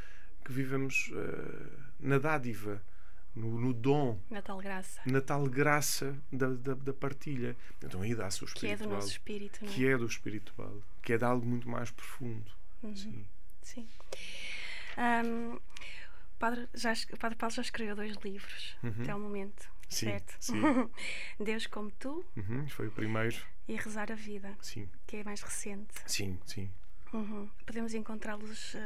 [0.45, 2.83] que vivemos uh, na dádiva
[3.35, 4.19] no, no dom.
[4.31, 5.01] Na tal graça.
[5.07, 7.57] Na tal graça da, da, da partilha.
[7.83, 8.77] Então aí dá-se o espiritual.
[8.77, 9.75] Que é do nosso espírito, não é?
[9.75, 10.83] Que é do espiritual.
[11.03, 12.51] Que é de algo muito mais profundo.
[12.83, 12.95] Uhum.
[12.95, 13.27] Sim.
[13.63, 13.89] Sim.
[14.97, 18.95] Um, o, padre já, o Padre Paulo já escreveu dois livros uhum.
[19.03, 19.71] até ao momento.
[19.89, 20.37] Sim, certo?
[20.39, 20.61] Sim.
[21.41, 22.25] Deus como tu.
[22.37, 23.37] Uhum, foi o primeiro.
[23.67, 24.57] E Rezar a Vida.
[24.61, 24.89] Sim.
[25.07, 25.95] Que é mais recente.
[26.07, 26.71] Sim, sim.
[27.13, 27.49] Uhum.
[27.65, 28.79] Podemos encontrá-los uh,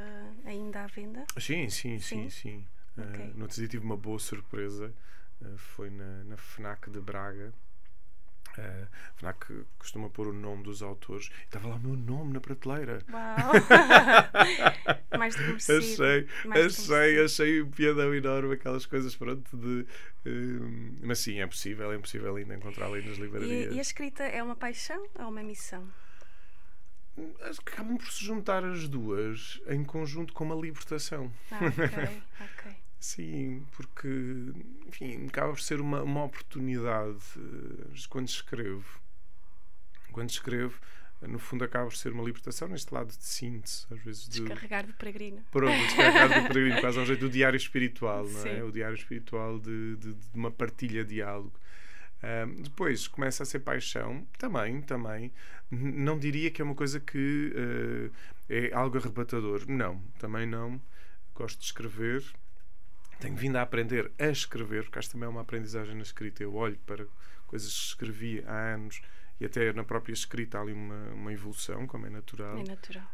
[0.44, 1.24] ainda à venda?
[1.38, 2.30] Sim, sim, sim, sim.
[2.30, 2.66] sim.
[2.96, 3.30] Okay.
[3.30, 4.94] Uh, no outro dia tive uma boa surpresa.
[5.40, 7.52] Uh, foi na, na FNAC de Braga.
[8.58, 8.86] Uh,
[9.16, 11.30] FNAC costuma pôr o nome dos autores.
[11.44, 13.02] Estava lá o meu nome na prateleira.
[13.10, 13.52] Uau!
[15.18, 19.86] mais de Achei, mais achei, achei um piadão enorme aquelas coisas, pronto, de.
[20.26, 23.72] Uh, mas sim, é possível, é impossível ainda encontrá-la aí nas livrarias.
[23.72, 25.88] E, e, a escrita é uma paixão ou uma missão?
[27.40, 31.32] Acabam por se juntar as duas em conjunto com uma libertação.
[31.50, 32.81] Ah, ok, ok.
[33.02, 34.08] Sim, porque,
[34.86, 39.00] enfim, acaba por ser uma, uma oportunidade eh, quando escrevo.
[40.12, 40.78] Quando escrevo,
[41.20, 44.42] no fundo acaba por ser uma libertação neste lado de síntese, às vezes de...
[44.42, 45.42] Descarregar do peregrino.
[45.50, 48.62] Pronto, descarregar do peregrino, quase ao jeito do diário espiritual, não é?
[48.62, 51.58] O diário espiritual de, de, de uma partilha, diálogo.
[52.22, 55.32] Um, depois começa a ser paixão, também, também.
[55.68, 58.12] Não diria que é uma coisa que uh,
[58.48, 59.64] é algo arrebatador.
[59.66, 60.80] Não, também não.
[61.34, 62.22] Gosto de escrever,
[63.22, 66.42] tenho vindo a aprender a escrever, porque acho que também é uma aprendizagem na escrita.
[66.42, 67.06] Eu olho para
[67.46, 69.00] coisas que escrevi há anos
[69.40, 72.58] e até na própria escrita há ali uma, uma evolução, como é natural.
[72.58, 73.06] É natural.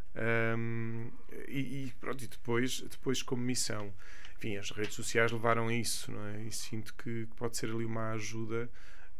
[0.56, 1.10] Um,
[1.46, 3.92] e, e, pronto, e depois, depois como missão.
[4.38, 6.42] Enfim, as redes sociais levaram a isso, não é?
[6.42, 8.70] E sinto que, que pode ser ali uma ajuda.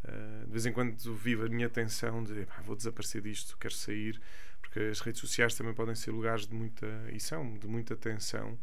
[0.05, 3.75] Uh, de vez em quando vivo a minha atenção de ah, vou desaparecer disto, quero
[3.75, 4.19] sair,
[4.61, 8.57] porque as redes sociais também podem ser lugares de muita, e são, de muita tensão.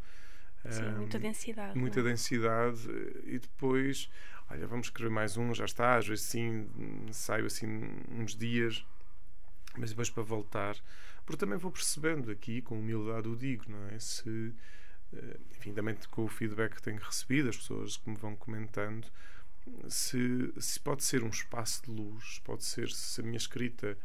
[0.70, 1.78] Sim, muita densidade.
[1.78, 1.99] Muita?
[1.99, 2.03] É?
[2.03, 2.89] densidade
[3.26, 4.09] e depois,
[4.49, 6.68] olha, vamos escrever mais um, já está, às vezes sim,
[7.11, 7.68] saio assim
[8.11, 8.86] uns dias,
[9.78, 10.76] mas depois para voltar,
[11.26, 13.99] porque também vou percebendo aqui, com humildade o digo, não é?
[13.99, 14.53] Se,
[15.13, 19.07] eh, enfim, também com o feedback que tenho recebido, as pessoas que me vão comentando,
[19.89, 23.97] se, se pode ser um espaço de luz, pode ser se a minha escrita,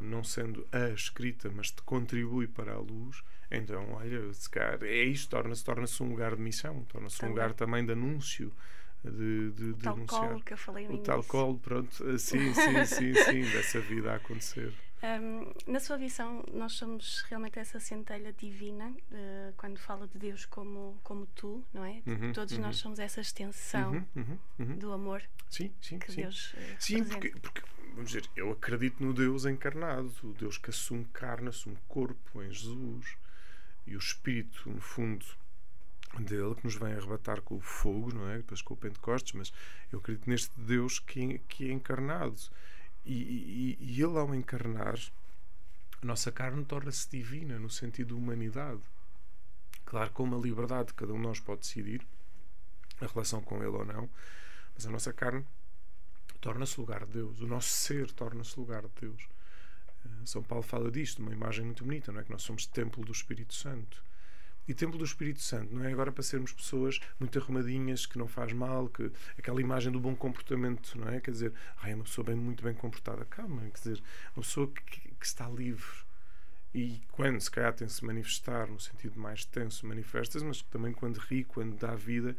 [0.00, 5.04] não sendo a escrita, mas te contribui para a luz, então, olha, se calhar, é
[5.04, 8.52] isto, torna-se torna um lugar de missão, torna-se um lugar também de anúncio.
[9.04, 10.28] De, de, de tal anunciar.
[10.28, 12.52] colo que eu falei no O tal colo, pronto, sim, sim,
[12.84, 14.72] sim, sim, dessa vida a acontecer.
[15.66, 20.98] Na sua visão, nós somos realmente essa centelha divina, uh, quando fala de Deus como,
[21.04, 22.02] como tu, não é?
[22.04, 22.62] Uhum, Todos uhum.
[22.62, 24.78] nós somos essa extensão uhum, uhum, uhum.
[24.78, 26.22] do amor sim, sim, que sim.
[26.22, 27.62] Deus uh, Sim, porque,
[27.96, 32.52] vamos dizer, eu acredito no Deus encarnado, o Deus que assume carne, assume corpo em
[32.52, 33.16] Jesus
[33.86, 35.24] e o Espírito, no fundo,
[36.18, 38.36] dele que nos vem arrebatar com o fogo, não é?
[38.36, 39.52] Depois com o Pentecostes, mas
[39.90, 42.38] eu acredito neste Deus que, que é encarnado.
[43.04, 44.98] e, e, e ele, ao encarnar,
[46.02, 48.82] a nossa carne torna-se divina no sentido de humanidade.
[49.86, 52.06] Claro, com uma liberdade, cada um de nós pode decidir
[53.00, 54.10] a relação com ele ou não,
[54.74, 55.46] mas a nossa carne
[56.38, 59.28] torna-se lugar de Deus, o nosso ser torna-se lugar de Deus.
[60.04, 62.24] Eh, São Paulo fala disto, uma imagem muito bonita, não é?
[62.24, 64.04] Que nós somos templo do Espírito Santo.
[64.68, 68.26] E templo do Espírito Santo não é agora para sermos pessoas muito arrumadinhas, que não
[68.26, 71.20] faz mal, que aquela imagem do bom comportamento, não é?
[71.20, 73.24] Quer dizer, ai, é uma pessoa bem, muito bem comportada.
[73.24, 74.02] Calma, quer dizer,
[74.34, 76.04] uma pessoa que, que está livre.
[76.74, 81.44] E quando, se calhar, tem-se manifestar no sentido mais tenso, manifestas, mas também quando ri,
[81.44, 82.36] quando dá vida.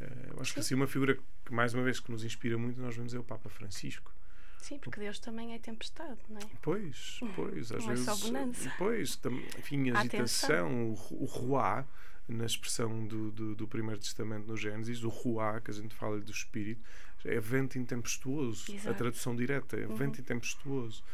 [0.00, 1.14] Uh, eu acho que assim uma figura
[1.44, 4.12] que, mais uma vez, que nos inspira muito, nós vemos é o Papa Francisco.
[4.58, 6.44] Sim, porque Deus também é tempestade, não é?
[6.62, 8.08] Pois, pois, às não vezes.
[8.08, 8.72] É só bonança.
[8.78, 9.20] Pois,
[9.58, 11.86] enfim, a agitação, o, o ruá,
[12.26, 16.18] na expressão do, do, do, Primeiro Testamento no Gênesis, o ruá, que a gente fala
[16.18, 16.82] do Espírito,
[17.26, 18.72] é vento intempestuoso.
[18.72, 18.90] Exato.
[18.90, 19.96] A tradução direta é Uhum.
[19.96, 21.04] vento intempestuoso.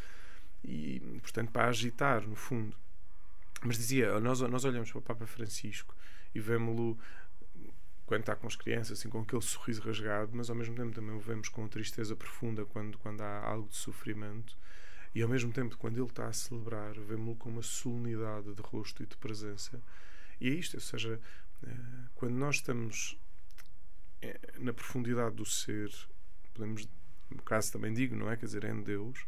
[0.63, 2.75] E, portanto, para agitar, no fundo.
[3.63, 5.93] Mas dizia, nós, nós olhamos para o Papa Francisco
[6.33, 6.97] e vemos-lo
[8.11, 11.15] quando está com as crianças, assim, com aquele sorriso rasgado, mas ao mesmo tempo também
[11.15, 14.57] o vemos com tristeza profunda quando, quando há algo de sofrimento.
[15.15, 19.01] E ao mesmo tempo, quando ele está a celebrar, vemos-lo com uma solenidade de rosto
[19.01, 19.81] e de presença.
[20.41, 21.21] E é isto, ou seja,
[22.13, 23.17] quando nós estamos
[24.59, 25.89] na profundidade do ser,
[26.53, 26.85] podemos,
[27.29, 28.35] no caso também digo, não é?
[28.35, 29.25] Quer dizer, em Deus,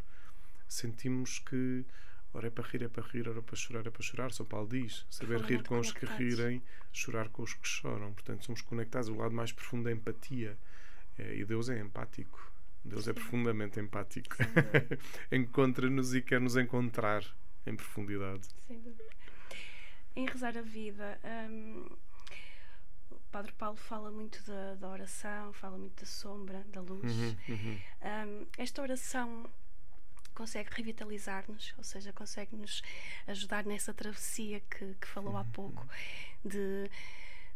[0.68, 1.86] sentimos que
[2.34, 4.32] ora é para rir, é para rir, ora é para chorar, é para chorar.
[4.32, 6.62] São Paulo diz: saber rir com os que rirem,
[6.92, 8.14] chorar com os que choram.
[8.14, 9.10] Portanto, somos conectados.
[9.10, 10.58] O lado mais profundo da empatia.
[11.18, 12.52] É, e Deus é empático.
[12.84, 13.12] Deus Sim.
[13.12, 14.36] é profundamente empático.
[15.32, 17.24] Encontra-nos e quer nos encontrar
[17.66, 18.48] em profundidade.
[18.68, 19.04] Sem dúvida.
[20.16, 21.20] Em rezar a vida,
[21.50, 21.88] hum,
[23.10, 27.12] o Padre Paulo fala muito da, da, oração, fala muito da sombra, da luz.
[27.12, 27.80] Uhum, uhum.
[28.02, 29.50] Um, esta oração
[30.34, 32.82] consegue revitalizar-nos, ou seja, consegue nos
[33.28, 35.40] ajudar nessa travessia que, que falou Uhum.
[35.40, 35.88] há pouco,
[36.44, 36.90] de,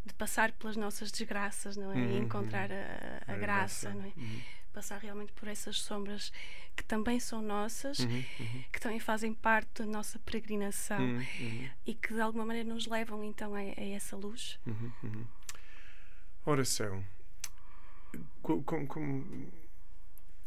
[0.05, 1.95] de, passar pelas nossas desgraças, não é?
[1.95, 2.11] Uhum.
[2.11, 4.13] E encontrar a, a, a graça, não é?
[4.15, 4.41] Uhum.
[4.73, 6.32] Passar realmente por essas sombras
[6.75, 8.63] que também são nossas, Uhum, uhum.
[8.71, 11.69] que também fazem parte da nossa peregrinação Uhum, uhum.
[11.86, 14.59] e que de alguma maneira nos levam então a, a essa luz.
[14.67, 15.25] Uhum, uhum.
[16.45, 17.03] Oração.
[18.41, 19.51] Co- com- com-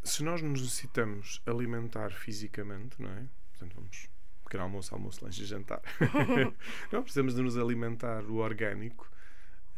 [0.03, 3.27] se nós nos necessitamos alimentar fisicamente, não é?
[3.51, 4.09] Portanto, vamos
[4.43, 5.81] pequeno almoço, almoço, lanche e jantar.
[6.91, 9.09] não, precisamos de nos alimentar o orgânico.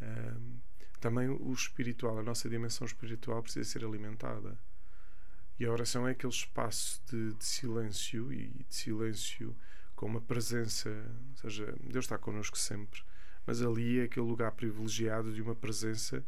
[0.00, 0.58] Ahm,
[1.00, 4.58] também o espiritual, a nossa dimensão espiritual precisa ser alimentada.
[5.58, 9.54] E a oração é aquele espaço de, de silêncio e de silêncio
[9.94, 10.90] com uma presença,
[11.30, 13.00] ou seja, Deus está connosco sempre,
[13.46, 16.24] mas ali é aquele lugar privilegiado de uma presença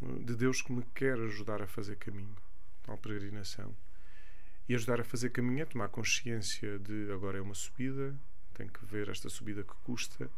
[0.00, 2.36] uh, de Deus que me quer ajudar a fazer caminho,
[2.86, 3.76] tal peregrinação.
[4.68, 8.14] E ajudar a fazer caminho é tomar consciência de agora é uma subida,
[8.54, 10.30] tenho que ver esta subida que custa,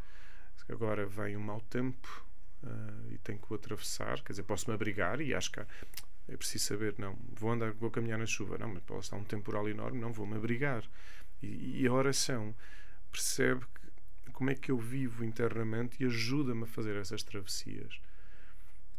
[0.68, 2.26] agora vem um mau tempo
[2.62, 6.64] uh, e tenho que o atravessar, quer dizer, posso-me abrigar e acho que é preciso
[6.66, 9.98] saber, não, vou andar, vou caminhar na chuva, não, mas pode estar um temporal enorme,
[9.98, 10.84] não, vou-me abrigar.
[11.42, 12.54] E, e, a oração
[13.10, 17.98] percebe que, como é que eu vivo internamente e ajuda-me a fazer essas travessias.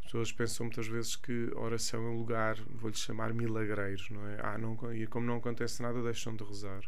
[0.10, 4.40] As pessoas pensam muitas vezes que oração é um lugar, vou-lhe chamar milagreiros, não é?
[4.42, 6.82] Ah, não, e como não acontece nada, deixam de rezar.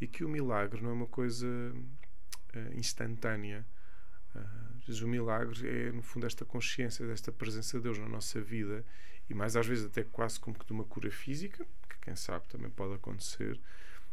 [0.00, 3.66] E que o milagre não é uma coisa uh, instantânea.
[4.34, 8.82] Uh, o milagre é, no fundo, esta consciência desta presença de Deus na nossa vida
[9.28, 12.48] e mais às vezes até quase como que de uma cura física, que quem sabe
[12.48, 13.60] também pode acontecer.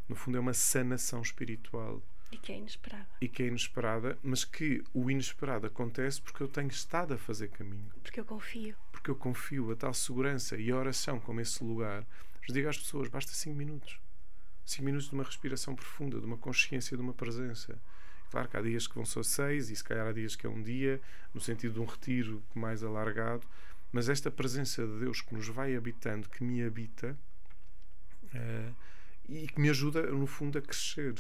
[0.10, 2.04] No fundo, é uma sanação espiritual.
[2.32, 3.08] E que é inesperada.
[3.22, 7.50] E que é inesperada, mas que o inesperado acontece porque eu tenho estado a fazer
[7.50, 7.92] caminho.
[8.02, 8.76] Porque eu confio.
[8.92, 12.06] Porque eu confio, a tal segurança e a oração como esse lugar.
[12.42, 14.00] Mas digo às pessoas: basta 5 minutos.
[14.66, 17.80] 5 minutos de uma respiração profunda, de uma consciência, de uma presença.
[18.32, 20.50] Claro que há dias que vão só seis, e se calhar há dias que é
[20.50, 21.00] um dia,
[21.34, 23.48] no sentido de um retiro mais alargado,
[23.92, 27.18] mas esta presença de Deus que nos vai habitando, que me habita,
[28.26, 28.76] uh,
[29.30, 31.14] e que me ajuda, no fundo, a crescer.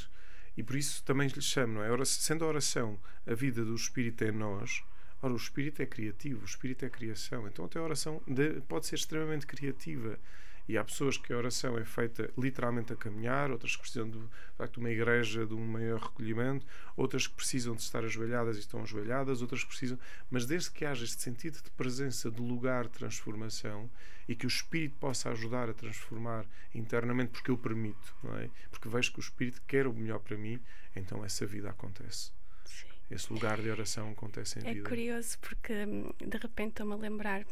[0.57, 2.05] E por isso também lhe chamo, não é?
[2.05, 4.83] Sendo a oração a vida do Espírito em nós,
[5.21, 7.47] ora, o Espírito é criativo, o Espírito é criação.
[7.47, 8.21] Então, até a oração
[8.67, 10.19] pode ser extremamente criativa.
[10.67, 14.19] E há pessoas que a oração é feita literalmente a caminhar, outras que precisam de,
[14.19, 18.81] de uma igreja, de um maior recolhimento, outras que precisam de estar ajoelhadas e estão
[18.81, 19.99] ajoelhadas, outras que precisam.
[20.29, 23.89] Mas desde que haja este sentido de presença, de lugar de transformação
[24.27, 28.49] e que o Espírito possa ajudar a transformar internamente, porque eu permito, não é?
[28.71, 30.59] Porque vejo que o Espírito quer o melhor para mim,
[30.95, 32.31] então essa vida acontece.
[32.65, 32.87] Sim.
[33.11, 34.87] Esse lugar de oração acontece em é vida.
[34.87, 37.45] É curioso porque hum, de repente estou-me a lembrar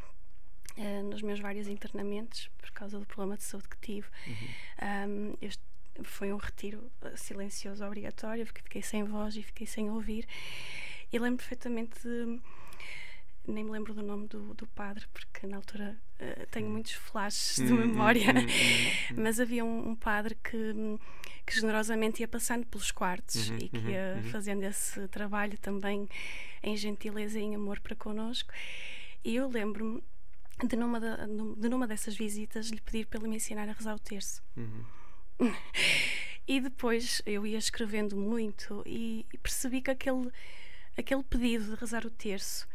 [0.78, 4.08] uh, nos meus vários internamentos por causa do problema de saúde que tive.
[4.28, 5.32] Uhum.
[5.32, 5.64] Um, este
[6.04, 10.28] foi um retiro silencioso obrigatório, porque fiquei sem voz e fiquei sem ouvir.
[11.12, 12.42] E lembro perfeitamente de
[13.46, 16.72] nem me lembro do nome do, do padre, porque na altura uh, tenho hum.
[16.72, 18.40] muitos flashes de hum, memória, hum,
[19.12, 20.74] hum, mas havia um, um, padre que,
[21.46, 24.32] que generosamente ia passando pelos quartos uhum, e que ia uhum, uhum.
[24.32, 26.08] fazendo esse trabalho também
[26.62, 28.54] em gentileza e em amor para connosco.
[29.26, 30.02] E eu lembro-me
[30.62, 34.00] de numa, de numa dessas visitas lhe pedir para ele me ensinar a rezar o
[34.00, 34.44] terço.
[34.56, 34.86] Uhum.
[36.48, 40.32] e depois eu ia escrevendo muito e, e percebi que aquele,
[40.98, 42.68] aquele pedido de rezar o terço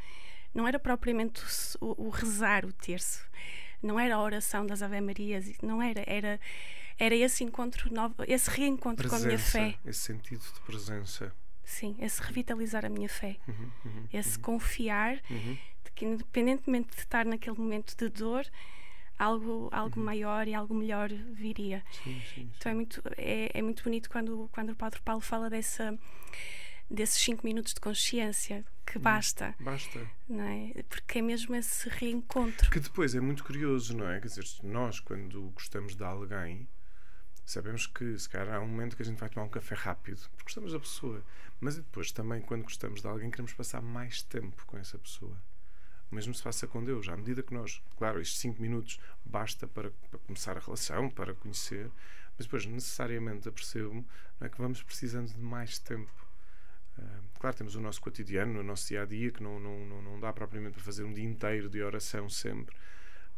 [0.54, 1.42] não era propriamente
[1.80, 3.24] o, o, rezar o terço,
[3.82, 6.40] não era a oração das Ave Marias, não era, era,
[6.98, 9.78] era esse encontro novo, esse reencontro presença, com a minha fé.
[9.84, 11.32] Esse sentido de presença.
[11.64, 14.42] Sim, esse revitalizar a minha fé, uhum, uhum, esse uhum.
[14.42, 15.54] confiar uhum.
[15.54, 15.58] de
[15.98, 18.46] que, independentemente de estar naquele momento de dor,
[19.18, 20.06] algo, algo uhum.
[20.06, 21.84] maior e algo melhor viria.
[21.90, 22.50] Sim, sim, sim.
[22.56, 25.98] Então é muito, é, é muito bonito quando, quando o Padre Paulo fala dessa
[26.90, 29.54] desses cinco minutos de consciência que hum, basta.
[29.60, 30.08] Basta.
[30.26, 30.82] Não é?
[30.88, 32.70] Porque é mesmo esse reencontro.
[32.70, 34.20] Que depois é muito curioso, não é?
[34.20, 36.66] Quer dizer, nós, quando gostamos de alguém,
[37.44, 40.20] sabemos que se calhar há um momento que a gente vai tomar um café rápido,
[40.30, 41.22] porque gostamos da pessoa.
[41.60, 45.36] Mas depois também, quando gostamos de alguém, queremos passar mais tempo com essa pessoa.
[46.10, 47.08] O mesmo se faça com Deus.
[47.08, 51.34] À medida que nós, claro, estes cinco minutos basta para, para começar a relação, para
[51.34, 51.90] conhecer,
[52.36, 54.06] mas depois necessariamente apercebo-me
[54.40, 56.28] é, que vamos precisando de mais tempo
[57.38, 60.20] claro, temos o nosso cotidiano, o nosso dia a dia, que não, não, não, não
[60.20, 62.76] dá propriamente para fazer um dia inteiro de oração sempre,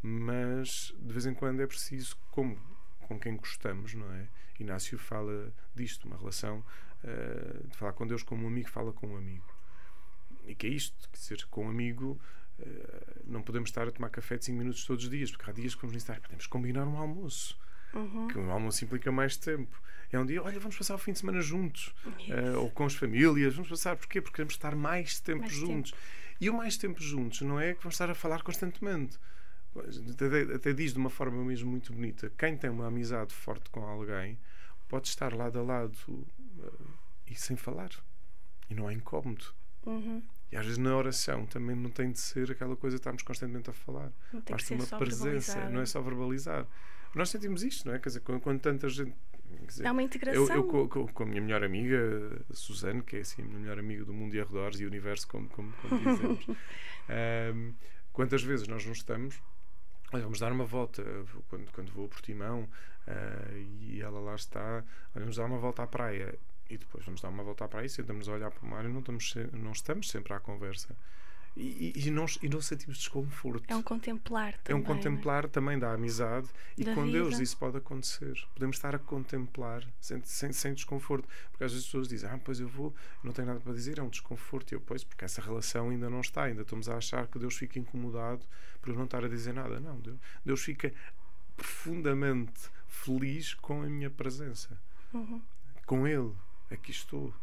[0.01, 2.59] mas de vez em quando é preciso, como
[3.01, 4.27] com quem gostamos, não é?
[4.59, 6.63] Inácio fala disto, uma relação
[7.03, 9.55] uh, de falar com Deus como um amigo fala com um amigo.
[10.45, 12.19] E que é isto, quer dizer, com um amigo
[13.25, 15.75] não podemos estar a tomar café de 5 minutos todos os dias, porque há dias
[15.75, 17.57] que vamos dizer, podemos combinar um almoço.
[17.93, 18.27] Uhum.
[18.27, 19.81] Que um almoço implica mais tempo
[20.11, 22.93] é um dia, olha, vamos passar o fim de semana juntos, uh, ou com as
[22.93, 24.21] famílias, vamos passar, porquê?
[24.21, 25.91] Porque queremos estar mais tempo mais juntos.
[25.91, 26.03] Tempo.
[26.39, 29.17] E o mais tempo juntos não é que vamos estar a falar constantemente.
[29.73, 33.85] Até, até diz de uma forma mesmo muito bonita: quem tem uma amizade forte com
[33.85, 34.37] alguém
[34.89, 36.87] pode estar lado a lado uh,
[37.27, 37.91] e sem falar.
[38.69, 39.45] E não é incómodo.
[39.85, 40.21] Uhum.
[40.51, 43.69] E às vezes na oração também não tem de ser aquela coisa que estamos constantemente
[43.69, 44.11] a falar.
[44.49, 46.67] Basta uma presença, não é só verbalizar.
[47.15, 47.99] Nós sentimos isto, não é?
[47.99, 49.13] Quer dizer, quando, quando tanta gente
[49.67, 50.47] Dizer, é uma integração.
[50.47, 51.99] Eu, eu com, com, a minha melhor amiga,
[52.51, 55.49] Suzane, que é assim, a minha melhor amiga do mundo e arredores e universo, como,
[55.49, 56.47] como, como dizemos,
[57.53, 57.73] um,
[58.13, 59.41] quantas vezes nós não estamos
[60.13, 61.03] Olha, vamos dar uma volta
[61.47, 62.63] quando, quando vou a Portimão
[63.07, 64.83] uh, e ela lá está.
[65.15, 66.37] Olha, vamos dar uma volta à praia
[66.71, 68.85] e depois vamos dar uma volta à praia e sentamos a olhar para o mar
[68.85, 70.95] e não estamos, não estamos sempre à conversa
[71.55, 73.65] e, e, não, e não sentimos desconforto.
[73.67, 74.63] É um contemplar também.
[74.67, 75.47] É um contemplar é?
[75.47, 76.47] também da amizade
[76.77, 77.17] e da com vida.
[77.17, 78.33] Deus isso pode acontecer.
[78.53, 81.27] Podemos estar a contemplar sem, sem, sem, desconforto.
[81.51, 83.99] Porque às vezes as pessoas dizem, ah, pois eu vou, não tenho nada para dizer,
[83.99, 84.71] é um desconforto.
[84.71, 87.55] E eu, pois, porque essa relação ainda não está, ainda estamos a achar que Deus
[87.57, 88.45] fica incomodado
[88.81, 89.79] por eu não estar a dizer nada.
[89.79, 90.93] Não, Deus, Deus fica
[91.57, 94.79] profundamente feliz com a minha presença.
[95.13, 95.41] Uhum.
[95.85, 96.33] Com Ele,
[96.73, 97.33] aqui estou.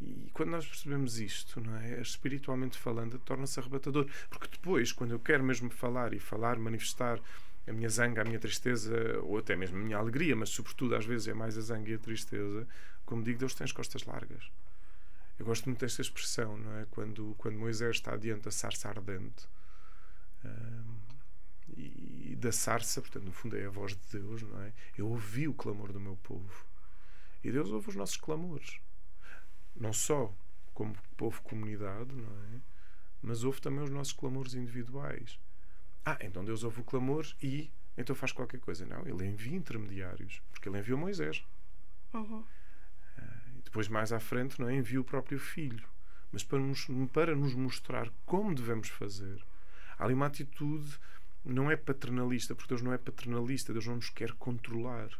[0.00, 2.00] E quando nós percebemos isto, não é?
[2.00, 4.08] espiritualmente falando, torna-se arrebatador.
[4.30, 7.20] Porque depois, quando eu quero mesmo falar e falar, manifestar
[7.66, 11.04] a minha zanga, a minha tristeza, ou até mesmo a minha alegria, mas sobretudo às
[11.04, 12.66] vezes é mais a zanga e a tristeza,
[13.04, 14.50] como digo, Deus tem as costas largas.
[15.38, 16.86] Eu gosto muito desta expressão, não é?
[16.90, 19.48] Quando, quando Moisés está diante da sarça ardente.
[20.44, 21.00] Um,
[21.76, 24.72] e da sarça, portanto, no fundo é a voz de Deus, não é?
[24.96, 26.66] Eu ouvi o clamor do meu povo.
[27.42, 28.80] E Deus ouve os nossos clamores
[29.80, 30.32] não só
[30.74, 32.60] como povo comunidade, não é?
[33.22, 35.38] Mas ouve também os nossos clamores individuais.
[36.04, 38.86] Ah, então Deus ouve o clamor e então faz qualquer coisa.
[38.86, 41.44] Não, ele envia intermediários, porque ele enviou Moisés.
[42.14, 42.40] Uhum.
[42.40, 44.74] Uh, e depois, mais à frente, não é?
[44.74, 45.86] envia o próprio filho.
[46.32, 49.44] Mas para nos, para nos mostrar como devemos fazer.
[49.98, 50.98] Há ali uma atitude,
[51.44, 55.10] não é paternalista, porque Deus não é paternalista, Deus não nos quer controlar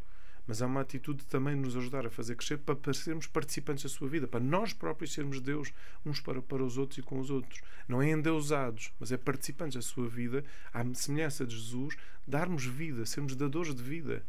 [0.51, 3.89] mas há uma atitude também nos ajudar a fazer crescer para, para sermos participantes da
[3.89, 5.71] sua vida, para nós próprios sermos Deus
[6.05, 7.61] uns para, para os outros e com os outros.
[7.87, 10.43] Não é endeusados, mas é participantes da sua vida,
[10.73, 11.95] à semelhança de Jesus,
[12.27, 14.25] darmos vida, sermos dadores de vida.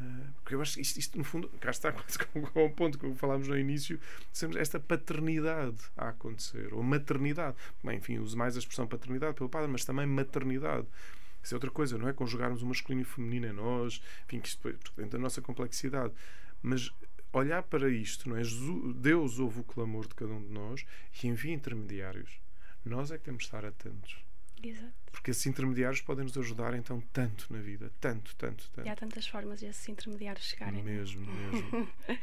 [0.00, 2.70] Ah, porque eu acho que isto, isto, no fundo, cá está quase com, com o
[2.72, 4.00] ponto que falámos no início,
[4.36, 7.56] temos esta paternidade a acontecer, ou maternidade.
[7.84, 10.88] Bem, enfim, uso mais a expressão paternidade pelo padre, mas também maternidade.
[11.42, 12.12] Isso é outra coisa, não é?
[12.12, 16.12] Conjugarmos o masculino e o feminino em nós, enfim, que isto dentro da nossa complexidade.
[16.62, 16.92] Mas
[17.32, 18.42] olhar para isto, não é?
[18.96, 20.84] Deus ouve o clamor de cada um de nós
[21.22, 22.40] e envia intermediários.
[22.84, 24.18] Nós é que temos de estar atentos.
[24.62, 24.92] Exato.
[25.10, 28.86] Porque esses intermediários podem nos ajudar então tanto na vida, tanto, tanto, tanto.
[28.86, 30.82] E há tantas formas de esses intermediários chegarem.
[30.82, 31.88] Mesmo, mesmo.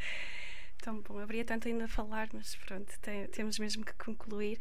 [0.80, 4.60] Tão bom, haveria tanto ainda a falar, mas pronto, tem, temos mesmo que concluir.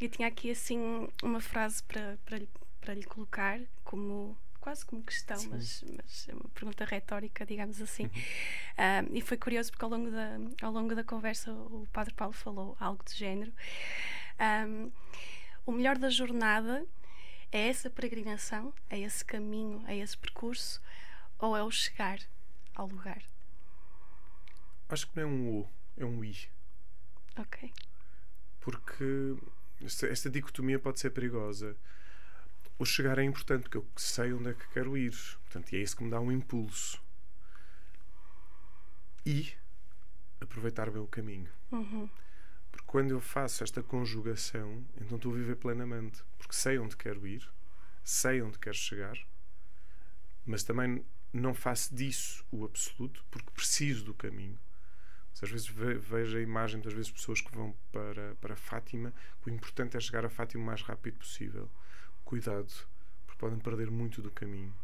[0.00, 2.48] Eu tinha aqui assim uma frase para, para, lhe,
[2.82, 8.04] para lhe colocar, como quase como questão, mas, mas é uma pergunta retórica, digamos assim.
[8.04, 9.08] Uhum.
[9.16, 12.76] e foi curioso porque ao longo, da, ao longo da conversa o Padre Paulo falou
[12.78, 13.52] algo de género.
[14.68, 14.92] Um,
[15.64, 16.84] o melhor da jornada
[17.50, 20.80] é essa peregrinação, é esse caminho, é esse percurso,
[21.38, 22.18] ou é o chegar
[22.74, 23.22] ao lugar?
[24.88, 26.36] Acho que não é um O, é um I.
[27.36, 27.72] Ok.
[28.60, 29.36] Porque
[29.82, 31.76] esta, esta dicotomia pode ser perigosa.
[32.82, 35.14] O chegar é importante, porque eu sei onde é que quero ir.
[35.44, 37.00] Portanto, e é isso que me dá um impulso.
[39.24, 39.52] E
[40.40, 41.48] aproveitar bem o caminho.
[41.70, 42.10] Uhum.
[42.72, 46.24] Porque quando eu faço esta conjugação, então estou a viver plenamente.
[46.36, 47.48] Porque sei onde quero ir,
[48.02, 49.16] sei onde quero chegar,
[50.44, 54.58] mas também não faço disso o absoluto, porque preciso do caminho.
[55.40, 59.14] Às vezes vejo a imagem, das vezes pessoas que vão para, para Fátima,
[59.46, 61.70] o importante é chegar a Fátima o mais rápido possível.
[62.32, 62.72] Cuidado,
[63.26, 64.74] porque podem perder muito do caminho.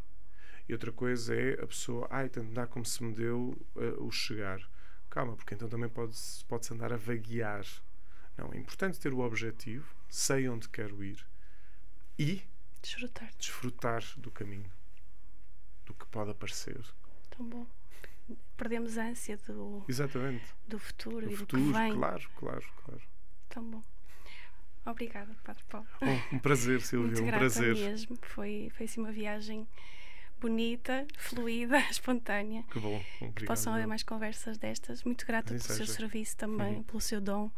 [0.67, 4.11] E outra coisa é a pessoa, ai, tanto dá como se me deu uh, o
[4.11, 4.61] chegar.
[5.09, 7.65] Calma, porque então também pode-se pode andar a vaguear.
[8.37, 11.25] Não, é importante ter o objetivo, sei onde quero ir
[12.19, 12.43] e
[12.83, 14.71] desfrutar, desfrutar do caminho,
[15.87, 16.85] do que pode aparecer.
[17.31, 17.65] Tão bom
[18.55, 20.45] perdemos a ânsia do, Exatamente.
[20.67, 21.95] do futuro do e futuro, do que vem.
[21.95, 23.01] Claro, claro, claro.
[23.49, 23.83] Tão bom.
[24.89, 25.87] Obrigada, Padre Paulo.
[26.01, 27.75] Oh, um prazer, Silvia, Muito um prazer.
[27.75, 28.17] mesmo.
[28.21, 29.67] Foi, foi assim uma viagem
[30.41, 32.63] bonita, fluida, espontânea.
[32.71, 33.01] Que bom.
[33.17, 33.33] Obrigado.
[33.35, 35.03] Que possam haver mais conversas destas.
[35.03, 35.97] Muito grata Assim pelo seu seja.
[35.99, 36.83] serviço também, Uhum.
[36.83, 37.51] pelo seu dom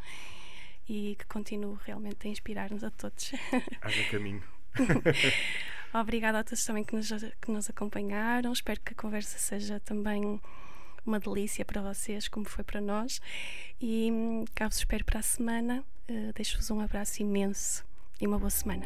[0.89, 3.31] e que continue realmente a inspirar-nos a todos.
[3.81, 4.43] Haja caminho.
[5.93, 7.09] Obrigada a todos também que nos,
[7.41, 8.51] que nos acompanharam.
[8.51, 10.39] Espero que a conversa seja também
[11.05, 13.19] uma delícia para vocês, como foi para nós.
[13.79, 15.83] E hum, cá vos espero para a semana.
[16.13, 17.85] Eh, deixo-vos um abraço imenso
[18.19, 18.85] e uma boa semana.